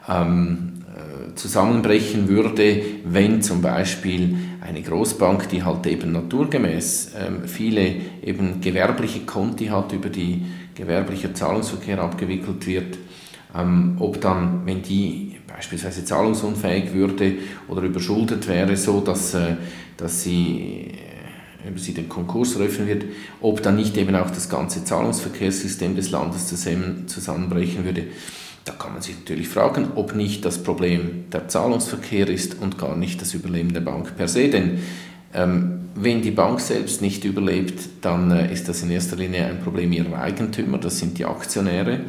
ähm, 0.08 0.72
äh, 0.86 1.34
zusammenbrechen 1.34 2.28
würde, 2.28 2.82
wenn 3.04 3.42
zum 3.42 3.60
Beispiel 3.62 4.36
eine 4.60 4.80
Großbank, 4.80 5.48
die 5.48 5.64
halt 5.64 5.86
eben 5.86 6.12
naturgemäß 6.12 7.12
ähm, 7.18 7.48
viele 7.48 7.96
eben 8.22 8.60
gewerbliche 8.60 9.20
Konti 9.20 9.66
hat, 9.66 9.92
über 9.92 10.08
die 10.08 10.46
gewerblicher 10.74 11.34
Zahlungsverkehr 11.34 11.98
abgewickelt 11.98 12.66
wird, 12.66 12.98
ähm, 13.58 13.96
ob 13.98 14.20
dann, 14.20 14.64
wenn 14.64 14.82
die 14.82 15.36
beispielsweise 15.48 16.04
zahlungsunfähig 16.04 16.92
würde 16.94 17.34
oder 17.68 17.82
überschuldet 17.82 18.46
wäre, 18.46 18.76
so 18.76 19.00
dass, 19.00 19.34
äh, 19.34 19.56
dass 19.96 20.22
sie 20.22 20.92
über 21.68 21.79
sie 21.79 21.94
den 21.94 22.09
Konkurs 22.09 22.57
eröffnen 22.57 22.88
wird, 22.88 23.05
ob 23.40 23.62
dann 23.62 23.77
nicht 23.77 23.96
eben 23.96 24.14
auch 24.14 24.31
das 24.31 24.49
ganze 24.49 24.85
Zahlungsverkehrssystem 24.85 25.96
des 25.96 26.11
Landes 26.11 26.46
zusammenbrechen 27.07 27.85
würde. 27.85 28.05
Da 28.64 28.73
kann 28.73 28.92
man 28.92 29.03
sich 29.03 29.16
natürlich 29.18 29.49
fragen, 29.49 29.92
ob 29.94 30.14
nicht 30.14 30.44
das 30.44 30.62
Problem 30.62 31.25
der 31.33 31.49
Zahlungsverkehr 31.49 32.29
ist 32.29 32.61
und 32.61 32.79
gar 32.79 32.96
nicht 32.96 33.20
das 33.20 33.35
Überleben 33.35 33.73
der 33.73 33.81
Bank 33.81 34.16
per 34.16 34.29
se. 34.29 34.49
Denn 34.49 34.79
ähm, 35.33 35.81
wenn 35.94 36.23
die 36.23 36.31
Bank 36.31 36.61
selbst 36.61 37.03
nicht 37.03 37.25
überlebt, 37.25 37.81
dann 38.03 38.31
äh, 38.31 38.53
ist 38.53 38.68
das 38.68 38.83
in 38.83 38.90
erster 38.90 39.16
Linie 39.16 39.46
ein 39.46 39.61
Problem 39.61 39.92
ihrer 39.92 40.20
Eigentümer, 40.20 40.79
das 40.79 40.99
sind 40.99 41.18
die 41.18 41.25
Aktionäre. 41.25 42.01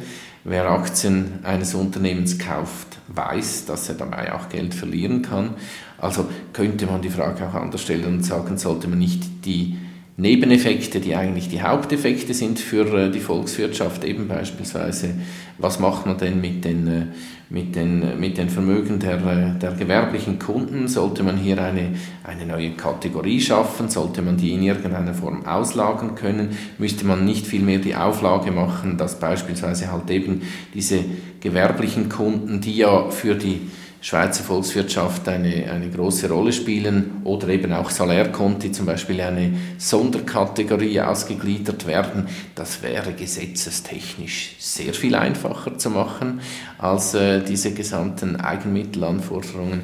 Wer 0.44 0.68
Aktien 0.68 1.38
eines 1.44 1.74
Unternehmens 1.74 2.36
kauft, 2.38 2.98
weiß, 3.08 3.66
dass 3.66 3.88
er 3.88 3.94
dabei 3.94 4.34
auch 4.34 4.48
Geld 4.48 4.74
verlieren 4.74 5.22
kann. 5.22 5.54
Also 6.02 6.26
könnte 6.52 6.86
man 6.86 7.00
die 7.00 7.10
Frage 7.10 7.48
auch 7.48 7.54
anders 7.54 7.80
stellen 7.80 8.04
und 8.06 8.24
sagen, 8.24 8.58
sollte 8.58 8.88
man 8.88 8.98
nicht 8.98 9.22
die 9.44 9.76
Nebeneffekte, 10.16 10.98
die 10.98 11.14
eigentlich 11.14 11.48
die 11.48 11.62
Haupteffekte 11.62 12.34
sind 12.34 12.58
für 12.58 12.86
äh, 12.92 13.10
die 13.10 13.20
Volkswirtschaft, 13.20 14.04
eben 14.04 14.26
beispielsweise, 14.26 15.14
was 15.58 15.78
macht 15.78 16.04
man 16.04 16.18
denn 16.18 16.40
mit 16.40 16.64
den, 16.64 16.86
äh, 16.88 17.06
mit 17.50 17.76
den, 17.76 18.18
mit 18.18 18.36
den 18.36 18.50
Vermögen 18.50 18.98
der, 18.98 19.14
äh, 19.24 19.58
der 19.60 19.72
gewerblichen 19.72 20.40
Kunden? 20.40 20.88
Sollte 20.88 21.22
man 21.22 21.36
hier 21.36 21.62
eine, 21.62 21.94
eine 22.24 22.46
neue 22.46 22.72
Kategorie 22.72 23.40
schaffen? 23.40 23.88
Sollte 23.88 24.22
man 24.22 24.36
die 24.36 24.54
in 24.54 24.64
irgendeiner 24.64 25.14
Form 25.14 25.46
auslagern 25.46 26.16
können? 26.16 26.58
Müsste 26.78 27.06
man 27.06 27.24
nicht 27.24 27.46
vielmehr 27.46 27.78
die 27.78 27.94
Auflage 27.94 28.50
machen, 28.50 28.98
dass 28.98 29.20
beispielsweise 29.20 29.92
halt 29.92 30.10
eben 30.10 30.42
diese 30.74 30.98
gewerblichen 31.40 32.08
Kunden, 32.08 32.60
die 32.60 32.76
ja 32.76 33.08
für 33.10 33.36
die 33.36 33.60
Schweizer 34.02 34.42
Volkswirtschaft 34.42 35.28
eine, 35.28 35.70
eine 35.70 35.88
große 35.88 36.28
Rolle 36.28 36.52
spielen 36.52 37.20
oder 37.22 37.48
eben 37.48 37.72
auch 37.72 37.88
Salärkonti 37.88 38.72
zum 38.72 38.84
Beispiel 38.84 39.20
eine 39.20 39.52
Sonderkategorie 39.78 41.00
ausgegliedert 41.00 41.86
werden. 41.86 42.26
Das 42.56 42.82
wäre 42.82 43.12
gesetzestechnisch 43.12 44.56
sehr 44.58 44.92
viel 44.92 45.14
einfacher 45.14 45.78
zu 45.78 45.90
machen, 45.90 46.40
als 46.78 47.14
äh, 47.14 47.44
diese 47.44 47.72
gesamten 47.74 48.34
Eigenmittelanforderungen 48.34 49.82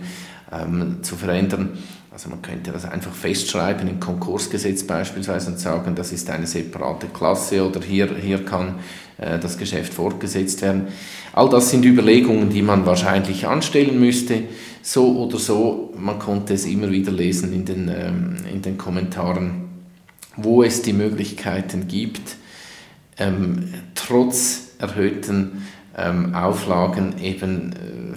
ähm, 0.50 0.98
zu 1.02 1.14
verändern. 1.14 1.78
Also 2.18 2.30
man 2.30 2.42
könnte 2.42 2.72
das 2.72 2.84
einfach 2.84 3.14
festschreiben 3.14 3.86
im 3.86 4.00
Konkursgesetz 4.00 4.82
beispielsweise 4.82 5.52
und 5.52 5.60
sagen, 5.60 5.94
das 5.94 6.10
ist 6.10 6.28
eine 6.30 6.48
separate 6.48 7.06
Klasse 7.06 7.64
oder 7.64 7.80
hier, 7.80 8.12
hier 8.16 8.44
kann 8.44 8.80
äh, 9.18 9.38
das 9.38 9.56
Geschäft 9.56 9.94
fortgesetzt 9.94 10.60
werden. 10.62 10.88
All 11.32 11.48
das 11.48 11.70
sind 11.70 11.84
Überlegungen, 11.84 12.50
die 12.50 12.62
man 12.62 12.84
wahrscheinlich 12.86 13.46
anstellen 13.46 14.00
müsste. 14.00 14.42
So 14.82 15.16
oder 15.16 15.38
so, 15.38 15.94
man 15.96 16.18
konnte 16.18 16.54
es 16.54 16.66
immer 16.66 16.90
wieder 16.90 17.12
lesen 17.12 17.52
in 17.52 17.64
den, 17.64 17.88
ähm, 17.88 18.36
in 18.52 18.62
den 18.62 18.76
Kommentaren, 18.76 19.68
wo 20.36 20.64
es 20.64 20.82
die 20.82 20.94
Möglichkeiten 20.94 21.86
gibt, 21.86 22.34
ähm, 23.16 23.74
trotz 23.94 24.70
erhöhten 24.80 25.68
ähm, 25.96 26.34
Auflagen 26.34 27.20
eben 27.22 27.72
äh, 27.74 28.16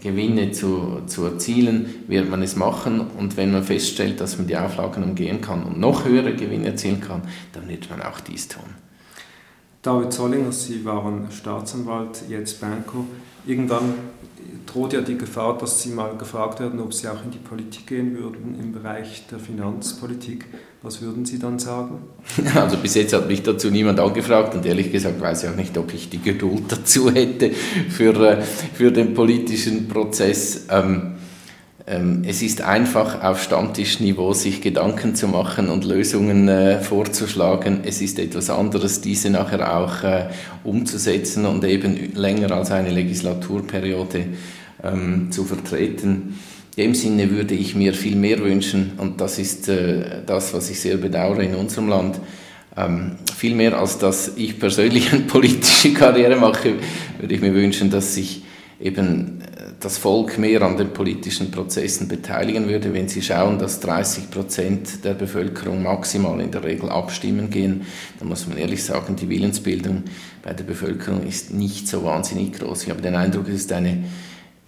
Gewinne 0.00 0.52
zu, 0.52 1.02
zu 1.06 1.24
erzielen, 1.24 2.04
wird 2.08 2.30
man 2.30 2.42
es 2.42 2.56
machen. 2.56 3.00
Und 3.18 3.36
wenn 3.36 3.52
man 3.52 3.62
feststellt, 3.62 4.20
dass 4.20 4.38
man 4.38 4.46
die 4.46 4.56
Auflagen 4.56 5.02
umgehen 5.02 5.40
kann 5.40 5.64
und 5.64 5.78
noch 5.78 6.04
höhere 6.04 6.34
Gewinne 6.34 6.66
erzielen 6.66 7.00
kann, 7.00 7.22
dann 7.52 7.68
wird 7.68 7.88
man 7.90 8.02
auch 8.02 8.20
dies 8.20 8.48
tun. 8.48 8.64
David 9.82 10.12
Zollinger, 10.12 10.50
Sie 10.50 10.84
waren 10.84 11.30
Staatsanwalt, 11.30 12.24
jetzt 12.28 12.60
Banker. 12.60 13.04
Irgendwann 13.46 13.94
droht 14.66 14.92
ja 14.92 15.00
die 15.00 15.16
Gefahr, 15.16 15.56
dass 15.58 15.80
Sie 15.80 15.90
mal 15.90 16.16
gefragt 16.16 16.58
werden, 16.58 16.80
ob 16.80 16.92
Sie 16.92 17.08
auch 17.08 17.22
in 17.24 17.30
die 17.30 17.38
Politik 17.38 17.86
gehen 17.86 18.18
würden 18.18 18.58
im 18.60 18.72
Bereich 18.72 19.26
der 19.28 19.38
Finanzpolitik. 19.38 20.46
Was 20.86 21.02
würden 21.02 21.24
Sie 21.24 21.40
dann 21.40 21.58
sagen? 21.58 21.98
Also 22.54 22.76
bis 22.76 22.94
jetzt 22.94 23.12
hat 23.12 23.26
mich 23.26 23.42
dazu 23.42 23.70
niemand 23.70 23.98
angefragt 23.98 24.54
und 24.54 24.64
ehrlich 24.64 24.92
gesagt 24.92 25.20
weiß 25.20 25.42
ich 25.42 25.50
auch 25.50 25.56
nicht, 25.56 25.76
ob 25.78 25.92
ich 25.92 26.10
die 26.10 26.22
Geduld 26.22 26.62
dazu 26.68 27.10
hätte 27.10 27.50
für, 27.88 28.14
äh, 28.14 28.42
für 28.42 28.92
den 28.92 29.12
politischen 29.12 29.88
Prozess. 29.88 30.66
Ähm, 30.70 31.14
ähm, 31.88 32.22
es 32.24 32.40
ist 32.40 32.60
einfach 32.60 33.20
auf 33.24 33.42
Stammtischniveau 33.42 34.32
sich 34.32 34.60
Gedanken 34.60 35.16
zu 35.16 35.26
machen 35.26 35.70
und 35.70 35.84
Lösungen 35.84 36.46
äh, 36.46 36.80
vorzuschlagen. 36.80 37.80
Es 37.82 38.00
ist 38.00 38.20
etwas 38.20 38.48
anderes, 38.48 39.00
diese 39.00 39.28
nachher 39.30 39.76
auch 39.76 40.04
äh, 40.04 40.28
umzusetzen 40.62 41.46
und 41.46 41.64
eben 41.64 42.14
länger 42.14 42.52
als 42.52 42.70
eine 42.70 42.90
Legislaturperiode 42.90 44.26
ähm, 44.84 45.32
zu 45.32 45.42
vertreten. 45.42 46.38
In 46.76 46.82
dem 46.82 46.94
Sinne 46.94 47.30
würde 47.30 47.54
ich 47.54 47.74
mir 47.74 47.94
viel 47.94 48.16
mehr 48.16 48.38
wünschen 48.40 48.92
und 48.98 49.18
das 49.22 49.38
ist 49.38 49.66
äh, 49.68 50.22
das, 50.26 50.52
was 50.52 50.68
ich 50.68 50.78
sehr 50.78 50.98
bedauere 50.98 51.42
in 51.42 51.54
unserem 51.54 51.88
Land. 51.88 52.20
Ähm, 52.76 53.12
viel 53.34 53.54
mehr 53.54 53.78
als 53.78 53.96
dass 53.96 54.32
ich 54.36 54.60
persönlich 54.60 55.10
eine 55.12 55.22
politische 55.22 55.94
Karriere 55.94 56.36
mache, 56.36 56.74
würde 57.18 57.34
ich 57.34 57.40
mir 57.40 57.54
wünschen, 57.54 57.88
dass 57.88 58.14
sich 58.14 58.42
eben 58.78 59.42
das 59.80 59.96
Volk 59.96 60.36
mehr 60.36 60.60
an 60.60 60.76
den 60.76 60.92
politischen 60.92 61.50
Prozessen 61.50 62.08
beteiligen 62.08 62.68
würde, 62.68 62.92
wenn 62.92 63.08
Sie 63.08 63.22
schauen, 63.22 63.58
dass 63.58 63.80
30 63.80 64.30
Prozent 64.30 65.04
der 65.04 65.14
Bevölkerung 65.14 65.82
maximal 65.82 66.38
in 66.42 66.50
der 66.50 66.62
Regel 66.62 66.90
abstimmen 66.90 67.48
gehen, 67.48 67.86
dann 68.18 68.28
muss 68.28 68.46
man 68.46 68.58
ehrlich 68.58 68.84
sagen, 68.84 69.16
die 69.16 69.30
Willensbildung 69.30 70.02
bei 70.42 70.52
der 70.52 70.64
Bevölkerung 70.64 71.26
ist 71.26 71.54
nicht 71.54 71.88
so 71.88 72.04
wahnsinnig 72.04 72.52
groß. 72.52 72.84
Ich 72.84 72.90
habe 72.90 73.00
den 73.00 73.14
Eindruck, 73.14 73.48
es 73.48 73.54
ist 73.54 73.72
eine 73.72 74.04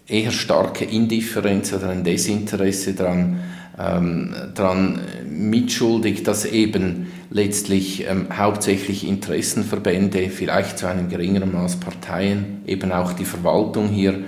eher 0.08 0.30
starke 0.30 0.84
Indifferenz 0.84 1.72
oder 1.72 1.90
ein 1.90 2.02
Desinteresse 2.02 2.94
daran, 2.94 3.40
ähm, 3.78 4.34
daran 4.54 5.00
mitschuldig, 5.28 6.22
dass 6.22 6.44
eben 6.46 7.08
letztlich 7.30 8.06
ähm, 8.08 8.26
hauptsächlich 8.36 9.06
Interessenverbände, 9.06 10.30
vielleicht 10.30 10.78
zu 10.78 10.86
einem 10.86 11.08
geringeren 11.08 11.52
Maß 11.52 11.76
Parteien, 11.76 12.62
eben 12.66 12.90
auch 12.90 13.12
die 13.12 13.26
Verwaltung 13.26 13.88
hier 13.88 14.24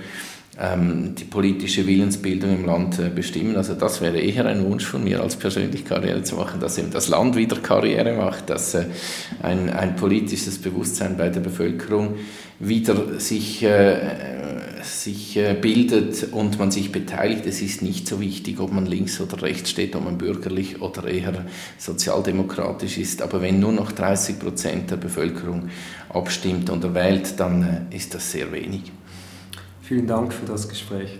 ähm, 0.59 1.15
die 1.15 1.23
politische 1.23 1.87
Willensbildung 1.87 2.53
im 2.53 2.65
Land 2.65 2.99
äh, 2.99 3.09
bestimmen. 3.09 3.55
Also 3.55 3.73
das 3.73 4.01
wäre 4.01 4.19
eher 4.19 4.45
ein 4.45 4.63
Wunsch 4.63 4.85
von 4.85 5.03
mir, 5.03 5.21
als 5.21 5.35
persönlich 5.35 5.85
Karriere 5.85 6.21
zu 6.23 6.35
machen, 6.35 6.59
dass 6.59 6.77
eben 6.77 6.91
das 6.91 7.07
Land 7.09 7.35
wieder 7.35 7.55
Karriere 7.55 8.13
macht, 8.13 8.49
dass 8.49 8.75
äh, 8.75 8.85
ein, 9.41 9.69
ein 9.69 9.95
politisches 9.95 10.59
Bewusstsein 10.59 11.17
bei 11.17 11.29
der 11.29 11.39
Bevölkerung 11.39 12.15
wieder 12.59 13.19
sich, 13.19 13.63
äh, 13.63 13.93
sich 14.83 15.37
äh, 15.37 15.53
bildet 15.53 16.31
und 16.31 16.59
man 16.59 16.71
sich 16.71 16.91
beteiligt. 16.91 17.45
Es 17.45 17.61
ist 17.61 17.81
nicht 17.81 18.07
so 18.07 18.19
wichtig, 18.19 18.59
ob 18.59 18.71
man 18.71 18.85
links 18.85 19.19
oder 19.21 19.41
rechts 19.41 19.69
steht, 19.69 19.95
ob 19.95 20.05
man 20.05 20.17
bürgerlich 20.17 20.81
oder 20.81 21.07
eher 21.07 21.45
sozialdemokratisch 21.77 22.97
ist. 22.97 23.21
Aber 23.21 23.41
wenn 23.41 23.59
nur 23.59 23.71
noch 23.71 23.91
30 23.91 24.39
Prozent 24.39 24.91
der 24.91 24.97
Bevölkerung 24.97 25.69
abstimmt 26.09 26.69
oder 26.69 26.93
wählt, 26.93 27.39
dann 27.39 27.87
äh, 27.91 27.95
ist 27.95 28.13
das 28.13 28.31
sehr 28.31 28.51
wenig. 28.51 28.91
Vielen 29.81 30.07
Dank 30.07 30.33
für 30.33 30.45
das 30.45 30.69
Gespräch. 30.69 31.19